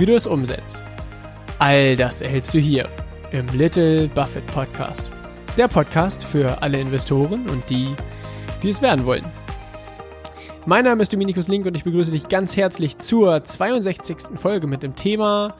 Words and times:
wie 0.00 0.06
du 0.06 0.14
es 0.14 0.26
umsetzt. 0.26 0.82
All 1.58 1.94
das 1.94 2.22
erhältst 2.22 2.54
du 2.54 2.58
hier 2.58 2.88
im 3.32 3.46
Little 3.48 4.08
Buffett 4.08 4.46
Podcast. 4.46 5.10
Der 5.58 5.68
Podcast 5.68 6.24
für 6.24 6.62
alle 6.62 6.80
Investoren 6.80 7.46
und 7.50 7.68
die, 7.68 7.94
die 8.62 8.70
es 8.70 8.80
werden 8.80 9.04
wollen. 9.04 9.26
Mein 10.64 10.84
Name 10.84 11.02
ist 11.02 11.12
Dominikus 11.12 11.48
Link 11.48 11.66
und 11.66 11.76
ich 11.76 11.84
begrüße 11.84 12.12
dich 12.12 12.28
ganz 12.28 12.56
herzlich 12.56 12.96
zur 12.96 13.44
62. 13.44 14.38
Folge 14.38 14.66
mit 14.66 14.82
dem 14.82 14.96
Thema 14.96 15.54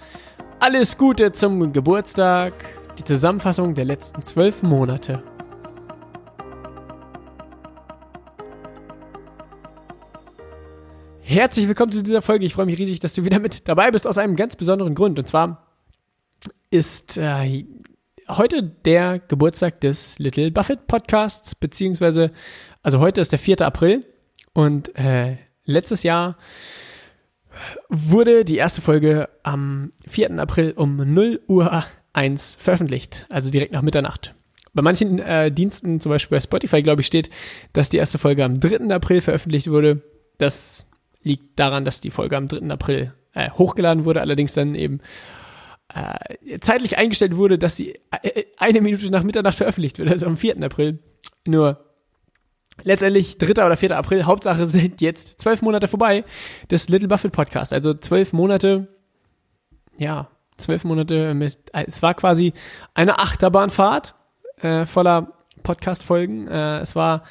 Alles 0.59 0.97
Gute 0.97 1.33
zum 1.33 1.75
Geburtstag, 1.75 2.55
die 2.99 3.05
Zusammenfassung 3.05 3.75
der 3.75 3.85
letzten 3.85 4.23
zwölf 4.23 4.63
Monate. 4.63 5.23
Herzlich 11.31 11.69
willkommen 11.69 11.93
zu 11.93 12.03
dieser 12.03 12.23
Folge. 12.23 12.45
Ich 12.45 12.55
freue 12.55 12.67
mich 12.67 12.77
riesig, 12.77 12.99
dass 12.99 13.15
du 13.15 13.25
wieder 13.25 13.39
mit 13.39 13.69
dabei 13.69 13.93
bist 13.93 14.05
aus 14.05 14.19
einem 14.19 14.35
ganz 14.35 14.57
besonderen 14.57 14.97
Grund. 14.97 15.17
Und 15.17 15.29
zwar 15.29 15.65
ist 16.71 17.19
äh, 17.19 17.67
heute 18.27 18.65
der 18.65 19.21
Geburtstag 19.21 19.81
des 19.81 20.19
Little 20.19 20.51
Buffett 20.51 20.89
Podcasts, 20.89 21.55
beziehungsweise, 21.55 22.33
also 22.83 22.99
heute 22.99 23.21
ist 23.21 23.31
der 23.31 23.39
4. 23.39 23.61
April 23.61 24.05
und 24.55 24.99
äh, 24.99 25.37
letztes 25.65 26.03
Jahr 26.03 26.37
wurde 27.89 28.45
die 28.45 28.57
erste 28.57 28.81
Folge 28.81 29.29
am 29.45 29.93
4. 30.09 30.37
April 30.37 30.73
um 30.73 30.97
0 30.97 31.43
Uhr 31.47 31.85
1 32.13 32.57
veröffentlicht, 32.57 33.27
also 33.29 33.53
direkt 33.53 33.73
nach 33.73 33.83
Mitternacht. 33.83 34.35
Bei 34.75 34.83
manchen 34.83 35.21
äh, 35.21 35.53
Diensten, 35.53 36.01
zum 36.01 36.11
Beispiel 36.11 36.39
bei 36.39 36.43
Spotify, 36.43 36.83
glaube 36.83 37.03
ich, 37.03 37.07
steht, 37.07 37.31
dass 37.73 37.89
die 37.89 37.99
erste 37.99 38.19
Folge 38.19 38.45
am 38.45 38.59
3. 38.59 38.93
April 38.93 39.21
veröffentlicht 39.21 39.71
wurde. 39.71 40.03
Das 40.37 40.90
liegt 41.23 41.59
daran, 41.59 41.85
dass 41.85 42.01
die 42.01 42.11
Folge 42.11 42.37
am 42.37 42.49
3. 42.49 42.71
April 42.71 43.15
äh, 43.35 43.51
hochgeladen 43.51 44.05
wurde, 44.05 44.21
allerdings 44.21 44.55
dann 44.55 44.75
eben 44.75 45.01
äh, 45.95 46.59
zeitlich 46.61 46.99
eingestellt 46.99 47.37
wurde, 47.37 47.59
dass 47.59 47.77
sie 47.77 47.99
äh, 48.23 48.45
eine 48.59 48.81
Minute 48.81 49.11
nach 49.11 49.23
Mitternacht 49.23 49.57
veröffentlicht 49.57 49.99
wird, 49.99 50.11
also 50.11 50.27
am 50.27 50.37
4. 50.37 50.63
April. 50.63 50.99
Nur 51.47 51.85
letztendlich 52.85 53.39
3. 53.39 53.65
oder 53.65 53.77
4. 53.77 53.97
April, 53.97 54.25
Hauptsache 54.25 54.67
sind 54.67 55.01
jetzt 55.01 55.41
zwölf 55.41 55.63
Monate 55.63 55.89
vorbei 55.89 56.25
des 56.71 56.89
Little 56.89 57.09
Buffett 57.09 57.33
Podcast. 57.33 57.73
Also 57.73 57.95
zwölf 57.95 58.33
Monate, 58.33 58.89
ja, 59.99 60.29
zwölf 60.57 60.85
Monate 60.85 61.35
mit, 61.35 61.59
äh, 61.73 61.85
es 61.87 62.03
war 62.03 62.15
quasi 62.15 62.53
eine 62.95 63.19
Achterbahnfahrt 63.19 64.15
äh, 64.59 64.87
voller 64.87 65.33
Podcast-Folgen. 65.63 66.49
Äh, 66.49 66.81
es 66.81 66.95
war 66.95 67.25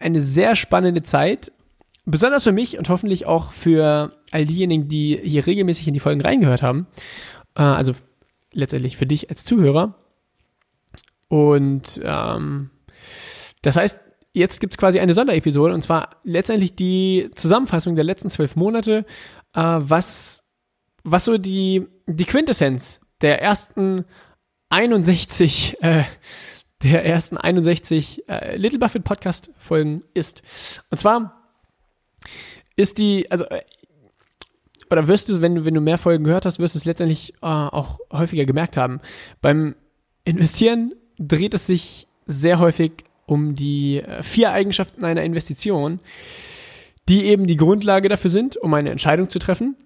eine 0.00 0.20
sehr 0.20 0.56
spannende 0.56 1.02
Zeit 1.02 1.52
Besonders 2.04 2.42
für 2.42 2.52
mich 2.52 2.78
und 2.78 2.88
hoffentlich 2.88 3.26
auch 3.26 3.52
für 3.52 4.12
all 4.32 4.44
diejenigen, 4.44 4.88
die 4.88 5.20
hier 5.22 5.46
regelmäßig 5.46 5.86
in 5.86 5.94
die 5.94 6.00
Folgen 6.00 6.20
reingehört 6.20 6.62
haben. 6.62 6.86
Äh, 7.54 7.62
also 7.62 7.92
letztendlich 8.52 8.96
für 8.96 9.06
dich 9.06 9.30
als 9.30 9.44
Zuhörer. 9.44 9.94
Und 11.28 12.00
ähm, 12.04 12.70
das 13.62 13.76
heißt, 13.76 14.00
jetzt 14.34 14.60
gibt's 14.60 14.76
quasi 14.76 14.98
eine 14.98 15.14
Sonderepisode 15.14 15.74
und 15.74 15.82
zwar 15.82 16.10
letztendlich 16.24 16.74
die 16.74 17.30
Zusammenfassung 17.34 17.94
der 17.94 18.04
letzten 18.04 18.30
zwölf 18.30 18.56
Monate, 18.56 19.04
äh, 19.54 19.60
was, 19.60 20.44
was 21.04 21.24
so 21.24 21.38
die, 21.38 21.86
die 22.06 22.24
Quintessenz 22.24 23.00
der 23.20 23.40
ersten 23.40 24.04
61, 24.70 25.82
äh, 25.82 26.02
der 26.82 27.04
ersten 27.04 27.36
61 27.36 28.28
äh, 28.28 28.56
Little 28.56 28.78
Buffett 28.78 29.04
Podcast 29.04 29.50
Folgen 29.56 30.02
ist. 30.14 30.42
Und 30.90 30.98
zwar 30.98 31.41
ist 32.76 32.98
die, 32.98 33.30
also, 33.30 33.44
äh, 33.44 33.62
oder 34.90 35.08
wirst 35.08 35.28
du, 35.28 35.40
wenn 35.40 35.54
du, 35.54 35.64
wenn 35.64 35.74
du 35.74 35.80
mehr 35.80 35.98
Folgen 35.98 36.24
gehört 36.24 36.44
hast, 36.44 36.58
wirst 36.58 36.74
du 36.74 36.78
es 36.78 36.84
letztendlich 36.84 37.32
äh, 37.42 37.46
auch 37.46 37.98
häufiger 38.12 38.44
gemerkt 38.44 38.76
haben. 38.76 39.00
Beim 39.40 39.74
Investieren 40.24 40.92
dreht 41.18 41.54
es 41.54 41.66
sich 41.66 42.06
sehr 42.26 42.58
häufig 42.58 42.92
um 43.26 43.54
die 43.54 43.98
äh, 43.98 44.22
vier 44.22 44.52
Eigenschaften 44.52 45.04
einer 45.04 45.22
Investition, 45.22 46.00
die 47.08 47.24
eben 47.24 47.46
die 47.46 47.56
Grundlage 47.56 48.08
dafür 48.08 48.30
sind, 48.30 48.56
um 48.56 48.72
eine 48.74 48.90
Entscheidung 48.90 49.28
zu 49.28 49.38
treffen, 49.38 49.76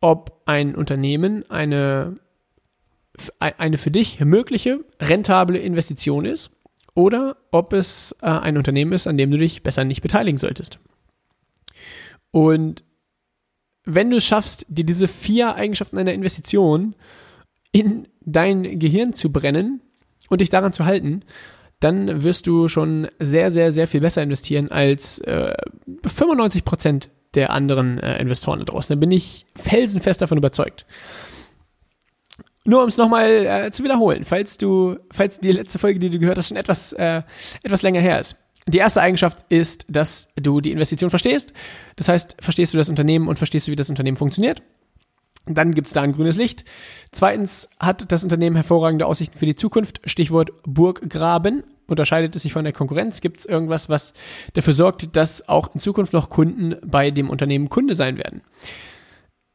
ob 0.00 0.42
ein 0.46 0.74
Unternehmen 0.74 1.48
eine, 1.50 2.18
eine 3.38 3.78
für 3.78 3.90
dich 3.90 4.20
mögliche, 4.20 4.80
rentable 5.00 5.58
Investition 5.58 6.24
ist 6.24 6.50
oder 6.94 7.36
ob 7.50 7.72
es 7.72 8.14
äh, 8.22 8.26
ein 8.26 8.56
Unternehmen 8.56 8.92
ist, 8.92 9.06
an 9.06 9.16
dem 9.16 9.30
du 9.30 9.38
dich 9.38 9.62
besser 9.62 9.84
nicht 9.84 10.02
beteiligen 10.02 10.38
solltest. 10.38 10.78
Und 12.30 12.84
wenn 13.84 14.10
du 14.10 14.18
es 14.18 14.26
schaffst, 14.26 14.66
dir 14.68 14.84
diese 14.84 15.08
vier 15.08 15.54
Eigenschaften 15.54 15.98
einer 15.98 16.12
Investition 16.12 16.94
in 17.72 18.08
dein 18.20 18.78
Gehirn 18.78 19.14
zu 19.14 19.32
brennen 19.32 19.80
und 20.28 20.40
dich 20.40 20.50
daran 20.50 20.72
zu 20.72 20.84
halten, 20.84 21.24
dann 21.80 22.22
wirst 22.22 22.46
du 22.46 22.68
schon 22.68 23.08
sehr, 23.18 23.50
sehr, 23.50 23.72
sehr 23.72 23.86
viel 23.86 24.00
besser 24.00 24.22
investieren 24.22 24.70
als 24.70 25.20
äh, 25.20 25.54
95 26.04 26.64
Prozent 26.64 27.10
der 27.34 27.50
anderen 27.50 27.98
äh, 27.98 28.20
Investoren 28.20 28.58
da 28.58 28.64
draußen. 28.64 28.94
Da 28.94 29.00
bin 29.00 29.12
ich 29.12 29.46
felsenfest 29.54 30.20
davon 30.20 30.38
überzeugt. 30.38 30.86
Nur 32.64 32.82
um 32.82 32.88
es 32.88 32.96
nochmal 32.96 33.46
äh, 33.46 33.70
zu 33.70 33.84
wiederholen, 33.84 34.24
falls 34.24 34.58
du, 34.58 34.98
falls 35.10 35.40
die 35.40 35.52
letzte 35.52 35.78
Folge, 35.78 35.98
die 36.00 36.10
du 36.10 36.18
gehört 36.18 36.36
hast, 36.36 36.48
schon 36.48 36.56
etwas, 36.56 36.92
äh, 36.92 37.22
etwas 37.62 37.82
länger 37.82 38.00
her 38.00 38.20
ist. 38.20 38.36
Die 38.68 38.78
erste 38.78 39.00
Eigenschaft 39.00 39.38
ist, 39.48 39.86
dass 39.88 40.28
du 40.36 40.60
die 40.60 40.72
Investition 40.72 41.08
verstehst. 41.08 41.54
Das 41.96 42.08
heißt, 42.08 42.36
verstehst 42.40 42.74
du 42.74 42.78
das 42.78 42.90
Unternehmen 42.90 43.26
und 43.26 43.36
verstehst 43.36 43.66
du, 43.66 43.72
wie 43.72 43.76
das 43.76 43.88
Unternehmen 43.88 44.18
funktioniert. 44.18 44.62
Dann 45.46 45.74
gibt 45.74 45.86
es 45.86 45.94
da 45.94 46.02
ein 46.02 46.12
grünes 46.12 46.36
Licht. 46.36 46.66
Zweitens 47.10 47.70
hat 47.80 48.12
das 48.12 48.22
Unternehmen 48.22 48.56
hervorragende 48.56 49.06
Aussichten 49.06 49.38
für 49.38 49.46
die 49.46 49.56
Zukunft. 49.56 50.00
Stichwort 50.04 50.50
Burggraben. 50.64 51.64
Unterscheidet 51.86 52.36
es 52.36 52.42
sich 52.42 52.52
von 52.52 52.64
der 52.64 52.74
Konkurrenz? 52.74 53.22
Gibt 53.22 53.38
es 53.38 53.46
irgendwas, 53.46 53.88
was 53.88 54.12
dafür 54.52 54.74
sorgt, 54.74 55.16
dass 55.16 55.48
auch 55.48 55.74
in 55.74 55.80
Zukunft 55.80 56.12
noch 56.12 56.28
Kunden 56.28 56.76
bei 56.84 57.10
dem 57.10 57.30
Unternehmen 57.30 57.70
Kunde 57.70 57.94
sein 57.94 58.18
werden? 58.18 58.42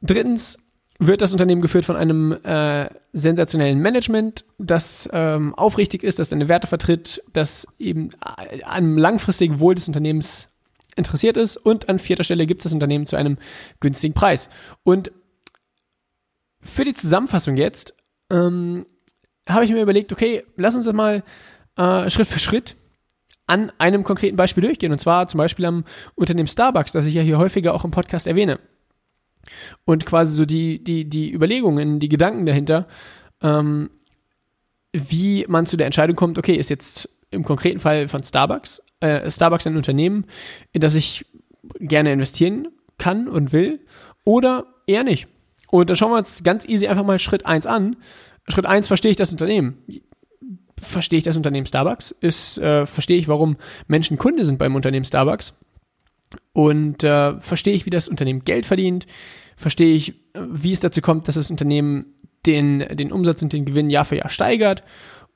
Drittens 0.02 0.58
wird 1.00 1.22
das 1.22 1.32
Unternehmen 1.32 1.62
geführt 1.62 1.86
von 1.86 1.96
einem 1.96 2.34
äh, 2.44 2.90
sensationellen 3.14 3.80
Management, 3.80 4.46
das 4.58 5.10
ähm, 5.12 5.54
aufrichtig 5.56 6.04
ist, 6.04 6.20
das 6.20 6.30
seine 6.30 6.48
Werte 6.48 6.68
vertritt, 6.68 7.24
das 7.34 7.68
eben 7.80 8.10
äh, 8.50 8.62
am 8.64 8.98
langfristigen 8.98 9.60
Wohl 9.60 9.76
des 9.76 9.88
Unternehmens 9.88 10.50
interessiert 10.96 11.38
ist 11.38 11.58
und 11.58 11.90
an 11.90 11.98
vierter 11.98 12.24
Stelle 12.24 12.46
gibt 12.46 12.62
es 12.62 12.64
das 12.66 12.74
Unternehmen 12.74 13.08
zu 13.08 13.16
einem 13.16 13.38
günstigen 13.80 14.14
Preis. 14.14 14.50
Und 14.84 15.12
für 16.62 16.86
die 16.86 16.94
Zusammenfassung 16.94 17.58
jetzt 17.58 17.96
ähm, 18.30 18.86
habe 19.50 19.66
ich 19.66 19.72
mir 19.72 19.82
überlegt, 19.82 20.14
okay, 20.14 20.44
lass 20.56 20.76
uns 20.76 20.86
das 20.86 20.94
mal 20.94 21.24
äh, 21.76 22.10
Schritt 22.10 22.28
für 22.28 22.40
Schritt 22.40 22.76
an 23.48 23.72
einem 23.78 24.04
konkreten 24.04 24.38
Beispiel 24.38 24.64
durchgehen. 24.64 24.92
Und 24.92 25.00
zwar 25.00 25.28
zum 25.28 25.40
Beispiel 25.40 25.66
am 25.66 25.84
Unternehmen 26.16 26.48
Starbucks, 26.48 26.94
das 26.94 27.08
ich 27.08 27.16
ja 27.16 27.24
hier 27.24 27.40
häufiger 27.40 27.74
auch 27.74 27.84
im 27.84 27.92
Podcast 27.92 28.28
erwähne 28.28 28.60
und 29.86 30.06
quasi 30.06 30.34
so 30.34 30.46
die, 30.46 30.84
die, 30.84 31.06
die 31.06 31.34
Überlegungen, 31.34 32.00
die 32.00 32.10
Gedanken 32.10 32.46
dahinter, 32.46 32.88
ähm, 33.42 33.90
wie 34.94 35.46
man 35.48 35.66
zu 35.66 35.78
der 35.78 35.88
Entscheidung 35.88 36.16
kommt, 36.16 36.38
okay, 36.38 36.56
ist 36.56 36.70
jetzt 36.70 37.10
im 37.32 37.44
konkreten 37.44 37.80
Fall 37.80 38.08
von 38.08 38.24
Starbucks, 38.24 38.82
äh, 39.00 39.30
Starbucks 39.30 39.68
ein 39.68 39.76
Unternehmen, 39.76 40.26
in 40.72 40.82
das 40.82 40.96
ich 40.96 41.26
gerne 41.80 42.12
investieren 42.12 42.68
kann 42.98 43.28
und 43.28 43.52
will, 43.52 43.80
oder 44.24 44.68
eher 44.88 45.04
nicht. 45.04 45.28
Und 45.70 45.90
dann 45.90 45.98
schauen 45.98 46.12
wir 46.12 46.18
uns 46.18 46.44
ganz 46.44 46.66
easy 46.66 46.88
einfach 46.88 47.04
mal 47.04 47.18
Schritt 47.20 47.46
eins 47.46 47.66
an. 47.66 47.96
Schritt 48.48 48.66
eins 48.66 48.88
verstehe 48.88 49.12
ich 49.12 49.18
das 49.18 49.32
Unternehmen. 49.32 49.78
Verstehe 50.78 51.18
ich 51.18 51.24
das 51.24 51.38
Unternehmen 51.38 51.66
Starbucks? 51.66 52.12
Ist, 52.20 52.58
äh, 52.60 52.86
verstehe 52.86 53.18
ich, 53.18 53.28
warum 53.28 53.58
Menschen 53.88 54.18
Kunde 54.18 54.46
sind 54.46 54.60
beim 54.60 54.76
Unternehmen 54.76 55.06
Starbucks? 55.06 55.54
Und 56.54 57.04
äh, 57.04 57.38
verstehe 57.38 57.74
ich, 57.74 57.86
wie 57.86 57.92
das 57.92 58.08
Unternehmen 58.08 58.44
Geld 58.44 58.66
verdient, 58.66 59.06
verstehe 59.56 59.96
ich, 59.96 60.14
wie 60.34 60.72
es 60.72 60.80
dazu 60.80 61.02
kommt, 61.02 61.28
dass 61.28 61.36
das 61.36 61.52
Unternehmen 61.52 62.14
den, 62.46 62.80
den 62.80 63.12
Umsatz 63.12 63.42
und 63.42 63.54
den 63.54 63.66
Gewinn 63.66 63.90
Jahr 63.90 64.06
für 64.06 64.18
Jahr 64.18 64.30
steigert. 64.30 64.84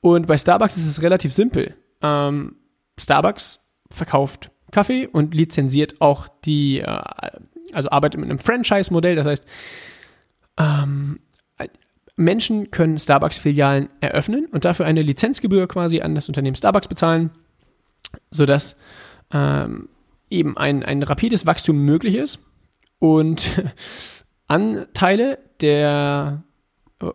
Und 0.00 0.26
bei 0.26 0.38
Starbucks 0.38 0.76
ist 0.76 0.86
es 0.86 1.02
relativ 1.02 1.32
simpel. 1.32 1.74
Ähm, 2.02 2.56
Starbucks 2.98 3.60
verkauft 3.90 4.50
Kaffee 4.70 5.06
und 5.06 5.34
lizenziert 5.34 6.00
auch 6.00 6.28
die, 6.44 6.80
äh, 6.80 7.00
also 7.72 7.90
arbeitet 7.90 8.20
mit 8.20 8.30
einem 8.30 8.38
Franchise-Modell. 8.38 9.16
Das 9.16 9.26
heißt, 9.26 9.44
ähm, 10.58 11.20
Menschen 12.16 12.72
können 12.72 12.98
Starbucks-Filialen 12.98 13.88
eröffnen 14.00 14.46
und 14.46 14.64
dafür 14.64 14.86
eine 14.86 15.02
Lizenzgebühr 15.02 15.68
quasi 15.68 16.00
an 16.00 16.16
das 16.16 16.28
Unternehmen 16.28 16.56
Starbucks 16.56 16.88
bezahlen, 16.88 17.30
sodass 18.30 18.76
ähm, 19.32 19.88
eben 20.30 20.56
ein, 20.56 20.82
ein 20.82 21.02
rapides 21.02 21.46
Wachstum 21.46 21.84
möglich 21.84 22.14
ist 22.14 22.40
und 22.98 23.62
Anteile 24.46 25.38
der 25.60 26.42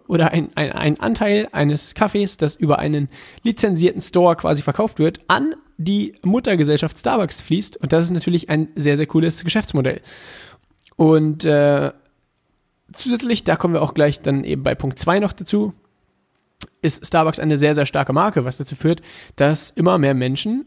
oder 0.07 0.31
ein, 0.31 0.49
ein, 0.55 0.71
ein 0.71 0.99
Anteil 0.99 1.49
eines 1.51 1.93
Kaffees, 1.93 2.37
das 2.37 2.55
über 2.55 2.79
einen 2.79 3.09
lizenzierten 3.43 4.01
Store 4.01 4.35
quasi 4.35 4.61
verkauft 4.61 4.97
wird, 4.97 5.19
an 5.27 5.55
die 5.77 6.15
Muttergesellschaft 6.23 6.97
Starbucks 6.97 7.41
fließt. 7.41 7.77
Und 7.77 7.91
das 7.91 8.05
ist 8.05 8.11
natürlich 8.11 8.49
ein 8.49 8.69
sehr, 8.75 8.95
sehr 8.95 9.07
cooles 9.07 9.43
Geschäftsmodell. 9.43 10.01
Und 10.95 11.43
äh, 11.43 11.91
zusätzlich, 12.93 13.43
da 13.43 13.55
kommen 13.55 13.73
wir 13.73 13.81
auch 13.81 13.93
gleich 13.93 14.21
dann 14.21 14.43
eben 14.43 14.63
bei 14.63 14.75
Punkt 14.75 14.99
2 14.99 15.19
noch 15.19 15.33
dazu, 15.33 15.73
ist 16.81 17.05
Starbucks 17.05 17.39
eine 17.39 17.57
sehr, 17.57 17.75
sehr 17.75 17.85
starke 17.85 18.13
Marke, 18.13 18.45
was 18.45 18.57
dazu 18.57 18.75
führt, 18.75 19.01
dass 19.35 19.71
immer 19.71 19.97
mehr 19.97 20.13
Menschen 20.13 20.65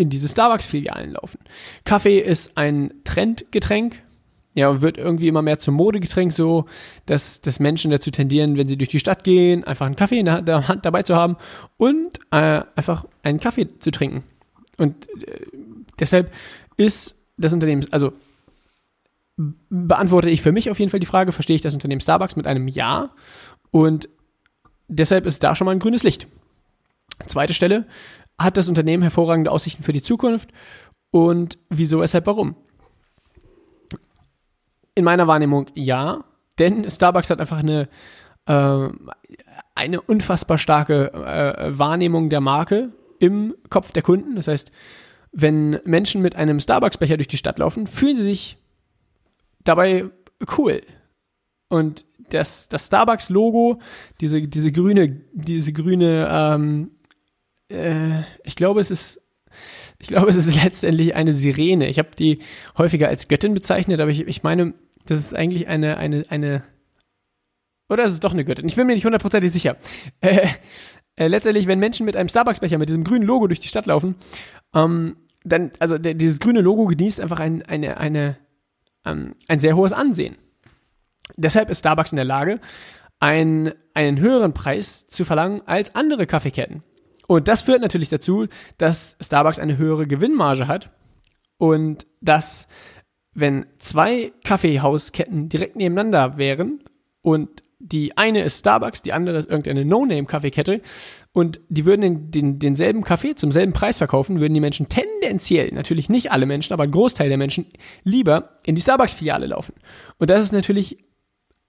in 0.00 0.10
diese 0.10 0.28
Starbucks-Filialen 0.28 1.12
laufen. 1.12 1.38
Kaffee 1.84 2.18
ist 2.18 2.56
ein 2.56 2.92
Trendgetränk, 3.04 4.02
ja, 4.54 4.80
wird 4.80 4.98
irgendwie 4.98 5.28
immer 5.28 5.42
mehr 5.42 5.58
zum 5.58 5.74
Modegetränk 5.74 6.32
so, 6.32 6.64
dass, 7.06 7.40
dass 7.40 7.60
Menschen 7.60 7.90
dazu 7.90 8.10
tendieren, 8.10 8.56
wenn 8.56 8.66
sie 8.66 8.76
durch 8.76 8.88
die 8.88 8.98
Stadt 8.98 9.22
gehen, 9.22 9.62
einfach 9.64 9.86
einen 9.86 9.96
Kaffee 9.96 10.18
in 10.18 10.26
der, 10.26 10.68
Hand 10.68 10.84
dabei 10.84 11.02
zu 11.02 11.14
haben 11.14 11.36
und 11.76 12.18
äh, 12.30 12.62
einfach 12.74 13.04
einen 13.22 13.40
Kaffee 13.40 13.78
zu 13.78 13.90
trinken. 13.90 14.24
Und 14.76 15.08
äh, 15.22 15.46
deshalb 16.00 16.32
ist 16.76 17.16
das 17.36 17.52
Unternehmen, 17.52 17.86
also 17.90 18.12
beantworte 19.68 20.30
ich 20.30 20.42
für 20.42 20.52
mich 20.52 20.70
auf 20.70 20.78
jeden 20.78 20.90
Fall 20.90 21.00
die 21.00 21.06
Frage, 21.06 21.32
verstehe 21.32 21.56
ich 21.56 21.62
das 21.62 21.74
Unternehmen 21.74 22.00
Starbucks 22.00 22.36
mit 22.36 22.46
einem 22.46 22.68
Ja 22.68 23.10
und 23.70 24.08
deshalb 24.88 25.26
ist 25.26 25.42
da 25.42 25.54
schon 25.54 25.64
mal 25.64 25.72
ein 25.72 25.78
grünes 25.78 26.02
Licht. 26.02 26.26
Zweite 27.26 27.54
Stelle, 27.54 27.86
hat 28.40 28.56
das 28.56 28.68
Unternehmen 28.68 29.02
hervorragende 29.02 29.50
Aussichten 29.50 29.82
für 29.82 29.92
die 29.92 30.02
Zukunft 30.02 30.50
und 31.10 31.58
wieso, 31.68 32.00
weshalb, 32.00 32.26
warum? 32.26 32.56
In 34.94 35.04
meiner 35.04 35.26
Wahrnehmung 35.26 35.66
ja, 35.74 36.24
denn 36.58 36.90
Starbucks 36.90 37.30
hat 37.30 37.40
einfach 37.40 37.58
eine, 37.58 37.88
äh, 38.46 38.88
eine 39.74 40.00
unfassbar 40.00 40.58
starke 40.58 41.12
äh, 41.12 41.78
Wahrnehmung 41.78 42.30
der 42.30 42.40
Marke 42.40 42.92
im 43.18 43.54
Kopf 43.68 43.92
der 43.92 44.02
Kunden. 44.02 44.36
Das 44.36 44.48
heißt, 44.48 44.72
wenn 45.32 45.78
Menschen 45.84 46.22
mit 46.22 46.34
einem 46.34 46.60
Starbucks-Becher 46.60 47.16
durch 47.16 47.28
die 47.28 47.36
Stadt 47.36 47.58
laufen, 47.58 47.86
fühlen 47.86 48.16
sie 48.16 48.24
sich 48.24 48.56
dabei 49.64 50.06
cool. 50.58 50.80
Und 51.68 52.04
das, 52.30 52.68
das 52.68 52.86
Starbucks-Logo, 52.86 53.80
diese, 54.20 54.42
diese 54.42 54.72
grüne, 54.72 55.20
diese 55.32 55.72
grüne, 55.72 56.28
ähm, 56.30 56.90
äh, 57.70 58.22
ich 58.44 58.56
glaube, 58.56 58.80
es 58.80 58.90
ist, 58.90 59.20
ich 59.98 60.08
glaube, 60.08 60.30
es 60.30 60.36
ist 60.36 60.54
letztendlich 60.62 61.14
eine 61.14 61.32
Sirene. 61.32 61.88
Ich 61.88 61.98
habe 61.98 62.10
die 62.18 62.40
häufiger 62.76 63.08
als 63.08 63.28
Göttin 63.28 63.54
bezeichnet, 63.54 64.00
aber 64.00 64.10
ich, 64.10 64.26
ich 64.26 64.42
meine, 64.42 64.74
das 65.06 65.18
ist 65.18 65.34
eigentlich 65.34 65.68
eine, 65.68 65.96
eine, 65.96 66.24
eine, 66.28 66.62
oder 67.88 68.04
ist 68.04 68.12
es 68.12 68.20
doch 68.20 68.32
eine 68.32 68.44
Göttin? 68.44 68.68
Ich 68.68 68.76
bin 68.76 68.86
mir 68.86 68.94
nicht 68.94 69.04
hundertprozentig 69.04 69.52
sicher. 69.52 69.76
Äh, 70.20 70.46
äh, 71.16 71.28
letztendlich, 71.28 71.66
wenn 71.66 71.78
Menschen 71.78 72.06
mit 72.06 72.16
einem 72.16 72.30
Starbucks-Becher 72.30 72.78
mit 72.78 72.88
diesem 72.88 73.04
grünen 73.04 73.26
Logo 73.26 73.46
durch 73.46 73.60
die 73.60 73.68
Stadt 73.68 73.84
laufen, 73.84 74.14
ähm, 74.74 75.16
dann, 75.44 75.70
also 75.78 75.98
der, 75.98 76.14
dieses 76.14 76.40
grüne 76.40 76.62
Logo 76.62 76.86
genießt 76.86 77.20
einfach 77.20 77.40
ein, 77.40 77.62
eine, 77.62 77.98
eine, 77.98 78.38
ähm, 79.04 79.34
ein 79.46 79.60
sehr 79.60 79.76
hohes 79.76 79.92
Ansehen. 79.92 80.36
Deshalb 81.36 81.68
ist 81.68 81.80
Starbucks 81.80 82.12
in 82.12 82.16
der 82.16 82.24
Lage, 82.24 82.58
ein, 83.18 83.72
einen 83.92 84.18
höheren 84.18 84.54
Preis 84.54 85.08
zu 85.08 85.24
verlangen 85.24 85.60
als 85.66 85.94
andere 85.94 86.26
Kaffeeketten. 86.26 86.82
Und 87.30 87.46
das 87.46 87.62
führt 87.62 87.80
natürlich 87.80 88.08
dazu, 88.08 88.48
dass 88.76 89.16
Starbucks 89.20 89.60
eine 89.60 89.78
höhere 89.78 90.08
Gewinnmarge 90.08 90.66
hat 90.66 90.90
und 91.58 92.08
dass, 92.20 92.66
wenn 93.34 93.66
zwei 93.78 94.32
Kaffeehausketten 94.42 95.48
direkt 95.48 95.76
nebeneinander 95.76 96.38
wären 96.38 96.82
und 97.22 97.48
die 97.78 98.18
eine 98.18 98.42
ist 98.42 98.58
Starbucks, 98.58 99.02
die 99.02 99.12
andere 99.12 99.38
ist 99.38 99.48
irgendeine 99.48 99.84
No-Name-Kaffeekette 99.84 100.80
und 101.30 101.60
die 101.68 101.84
würden 101.84 102.00
den, 102.00 102.30
den, 102.32 102.58
denselben 102.58 103.04
Kaffee 103.04 103.36
zum 103.36 103.52
selben 103.52 103.74
Preis 103.74 103.98
verkaufen, 103.98 104.40
würden 104.40 104.54
die 104.54 104.58
Menschen 104.58 104.88
tendenziell, 104.88 105.70
natürlich 105.72 106.08
nicht 106.08 106.32
alle 106.32 106.46
Menschen, 106.46 106.72
aber 106.72 106.82
ein 106.82 106.90
Großteil 106.90 107.28
der 107.28 107.38
Menschen, 107.38 107.66
lieber 108.02 108.58
in 108.64 108.74
die 108.74 108.80
Starbucks-Filiale 108.80 109.46
laufen. 109.46 109.74
Und 110.18 110.30
das 110.30 110.40
ist 110.40 110.50
natürlich 110.50 110.98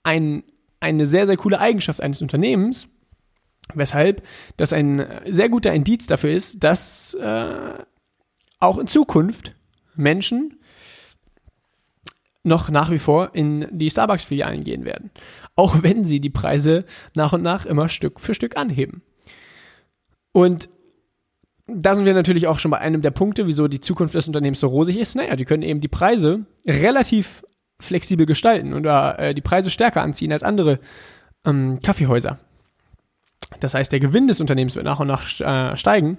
ein, 0.02 0.42
eine 0.80 1.06
sehr, 1.06 1.28
sehr 1.28 1.38
coole 1.38 1.60
Eigenschaft 1.60 2.02
eines 2.02 2.24
Unternehmens, 2.24 2.88
weshalb 3.76 4.24
das 4.58 4.74
ein 4.74 5.06
sehr 5.28 5.50
guter 5.50 5.74
Indiz 5.74 6.08
dafür 6.08 6.32
ist, 6.32 6.64
dass 6.64 7.14
äh, 7.16 7.74
auch 8.60 8.78
in 8.78 8.88
Zukunft 8.88 9.56
Menschen 9.96 10.60
noch 12.44 12.70
nach 12.70 12.90
wie 12.90 13.00
vor 13.00 13.32
in 13.34 13.68
die 13.72 13.90
Starbucks-Filialen 13.90 14.64
gehen 14.64 14.86
werden. 14.86 15.12
Auch 15.56 15.84
wenn 15.84 16.06
sie 16.06 16.20
die 16.20 16.30
Preise 16.30 16.86
nach 17.16 17.34
und 17.34 17.42
nach 17.42 17.66
immer 17.66 17.90
Stück 17.90 18.20
für 18.20 18.34
Stück 18.34 18.58
anheben. 18.58 19.04
Und 20.32 20.70
da 21.68 21.96
sind 21.96 22.06
wir 22.06 22.14
natürlich 22.14 22.48
auch 22.48 22.60
schon 22.60 22.72
bei 22.72 22.80
einem 22.80 23.02
der 23.02 23.12
Punkte, 23.12 23.48
wieso 23.48 23.68
die 23.68 23.82
Zukunft 23.82 24.16
des 24.16 24.28
Unternehmens 24.28 24.60
so 24.60 24.68
rosig 24.68 24.98
ist. 24.98 25.16
Naja, 25.16 25.36
die 25.36 25.46
können 25.46 25.64
eben 25.64 25.82
die 25.82 25.88
Preise 25.88 26.46
relativ 26.66 27.44
flexibel 27.80 28.26
gestalten 28.26 28.74
oder 28.74 29.20
äh, 29.20 29.34
die 29.34 29.42
Preise 29.42 29.70
stärker 29.70 30.02
anziehen 30.02 30.34
als 30.34 30.44
andere 30.44 30.80
ähm, 31.46 31.80
Kaffeehäuser. 31.82 32.40
Das 33.60 33.74
heißt, 33.74 33.92
der 33.92 34.00
Gewinn 34.00 34.28
des 34.28 34.42
Unternehmens 34.42 34.76
wird 34.76 34.86
nach 34.86 35.00
und 35.00 35.08
nach 35.08 35.40
äh, 35.40 35.76
steigen. 35.78 36.18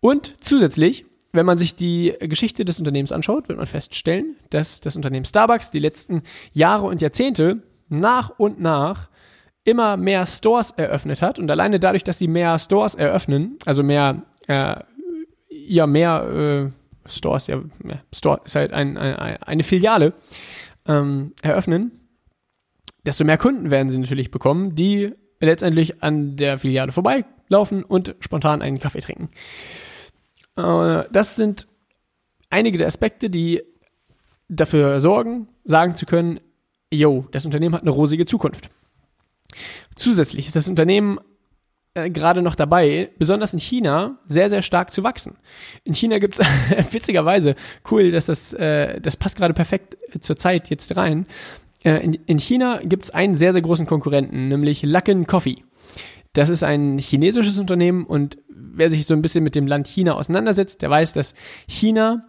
Und 0.00 0.34
zusätzlich 0.40 1.06
wenn 1.36 1.46
man 1.46 1.58
sich 1.58 1.76
die 1.76 2.14
Geschichte 2.18 2.64
des 2.64 2.78
Unternehmens 2.78 3.12
anschaut, 3.12 3.48
wird 3.48 3.58
man 3.58 3.66
feststellen, 3.66 4.36
dass 4.50 4.80
das 4.80 4.96
Unternehmen 4.96 5.24
Starbucks 5.24 5.70
die 5.70 5.78
letzten 5.78 6.22
Jahre 6.52 6.86
und 6.86 7.00
Jahrzehnte 7.00 7.62
nach 7.88 8.30
und 8.38 8.60
nach 8.60 9.08
immer 9.64 9.96
mehr 9.96 10.26
Stores 10.26 10.72
eröffnet 10.72 11.22
hat 11.22 11.38
und 11.38 11.50
alleine 11.50 11.78
dadurch, 11.78 12.04
dass 12.04 12.18
sie 12.18 12.28
mehr 12.28 12.58
Stores 12.58 12.94
eröffnen, 12.94 13.58
also 13.64 13.82
mehr, 13.82 14.22
äh, 14.46 14.76
ja, 15.50 15.86
mehr 15.86 16.70
äh, 17.06 17.10
Stores, 17.10 17.46
ja, 17.48 17.60
Store 18.14 18.40
ist 18.44 18.54
halt 18.54 18.72
ein, 18.72 18.96
ein, 18.96 19.42
eine 19.42 19.62
Filiale, 19.62 20.12
ähm, 20.86 21.32
eröffnen, 21.42 21.92
desto 23.04 23.24
mehr 23.24 23.38
Kunden 23.38 23.70
werden 23.70 23.90
sie 23.90 23.98
natürlich 23.98 24.30
bekommen, 24.30 24.74
die 24.76 25.12
letztendlich 25.40 26.02
an 26.02 26.36
der 26.36 26.58
Filiale 26.58 26.92
vorbeilaufen 26.92 27.82
und 27.82 28.14
spontan 28.20 28.62
einen 28.62 28.78
Kaffee 28.78 29.00
trinken. 29.00 29.28
Äh, 30.56 31.04
das 31.10 31.36
sind 31.36 31.66
einige 32.50 32.78
der 32.78 32.86
Aspekte, 32.86 33.30
die 33.30 33.62
dafür 34.48 35.00
sorgen, 35.00 35.48
sagen 35.64 35.96
zu 35.96 36.06
können, 36.06 36.40
yo, 36.92 37.26
das 37.32 37.44
Unternehmen 37.44 37.74
hat 37.74 37.82
eine 37.82 37.90
rosige 37.90 38.26
Zukunft. 38.26 38.70
Zusätzlich 39.94 40.46
ist 40.46 40.56
das 40.56 40.68
Unternehmen 40.68 41.18
äh, 41.94 42.10
gerade 42.10 42.42
noch 42.42 42.54
dabei, 42.54 43.10
besonders 43.18 43.52
in 43.52 43.58
China, 43.58 44.18
sehr, 44.26 44.50
sehr 44.50 44.62
stark 44.62 44.92
zu 44.92 45.02
wachsen. 45.02 45.36
In 45.84 45.94
China 45.94 46.18
gibt 46.18 46.38
es 46.38 46.46
witzigerweise, 46.92 47.54
cool, 47.90 48.12
dass 48.12 48.26
das, 48.26 48.52
äh, 48.54 49.00
das 49.00 49.16
passt 49.16 49.36
gerade 49.36 49.54
perfekt 49.54 49.96
zur 50.20 50.36
Zeit 50.36 50.70
jetzt 50.70 50.96
rein. 50.96 51.26
Äh, 51.86 52.02
in, 52.02 52.14
in 52.14 52.38
China 52.38 52.80
gibt 52.82 53.04
es 53.04 53.10
einen 53.12 53.36
sehr, 53.36 53.52
sehr 53.52 53.62
großen 53.62 53.86
Konkurrenten, 53.86 54.48
nämlich 54.48 54.82
Luckin 54.82 55.26
Coffee. 55.26 55.62
Das 56.32 56.50
ist 56.50 56.64
ein 56.64 56.98
chinesisches 56.98 57.58
Unternehmen 57.58 58.04
und 58.04 58.36
wer 58.48 58.90
sich 58.90 59.06
so 59.06 59.14
ein 59.14 59.22
bisschen 59.22 59.44
mit 59.44 59.54
dem 59.54 59.66
Land 59.66 59.86
China 59.86 60.14
auseinandersetzt, 60.14 60.82
der 60.82 60.90
weiß, 60.90 61.12
dass 61.12 61.34
China 61.66 62.26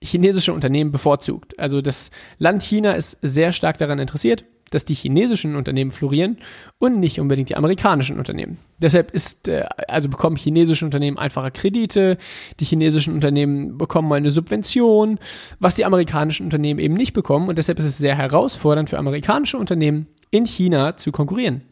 chinesische 0.00 0.52
Unternehmen 0.52 0.92
bevorzugt. 0.92 1.58
Also 1.58 1.80
das 1.80 2.10
Land 2.36 2.62
China 2.62 2.92
ist 2.92 3.18
sehr 3.22 3.50
stark 3.50 3.78
daran 3.78 3.98
interessiert, 3.98 4.44
dass 4.70 4.84
die 4.84 4.94
chinesischen 4.94 5.56
Unternehmen 5.56 5.90
florieren 5.90 6.38
und 6.78 7.00
nicht 7.00 7.20
unbedingt 7.20 7.48
die 7.48 7.56
amerikanischen 7.56 8.18
Unternehmen. 8.18 8.58
Deshalb 8.78 9.10
ist, 9.12 9.48
äh, 9.48 9.64
also 9.88 10.08
bekommen 10.08 10.36
chinesische 10.36 10.84
Unternehmen 10.84 11.18
einfacher 11.18 11.50
Kredite, 11.50 12.18
die 12.60 12.64
chinesischen 12.64 13.14
Unternehmen 13.14 13.78
bekommen 13.78 14.12
eine 14.12 14.30
Subvention, 14.30 15.18
was 15.58 15.74
die 15.74 15.84
amerikanischen 15.84 16.44
Unternehmen 16.44 16.80
eben 16.80 16.94
nicht 16.94 17.12
bekommen 17.12 17.48
und 17.48 17.58
deshalb 17.58 17.78
ist 17.78 17.86
es 17.86 17.98
sehr 17.98 18.16
herausfordernd 18.16 18.90
für 18.90 18.98
amerikanische 18.98 19.58
Unternehmen 19.58 20.06
in 20.30 20.46
China 20.46 20.96
zu 20.96 21.12
konkurrieren. 21.12 21.62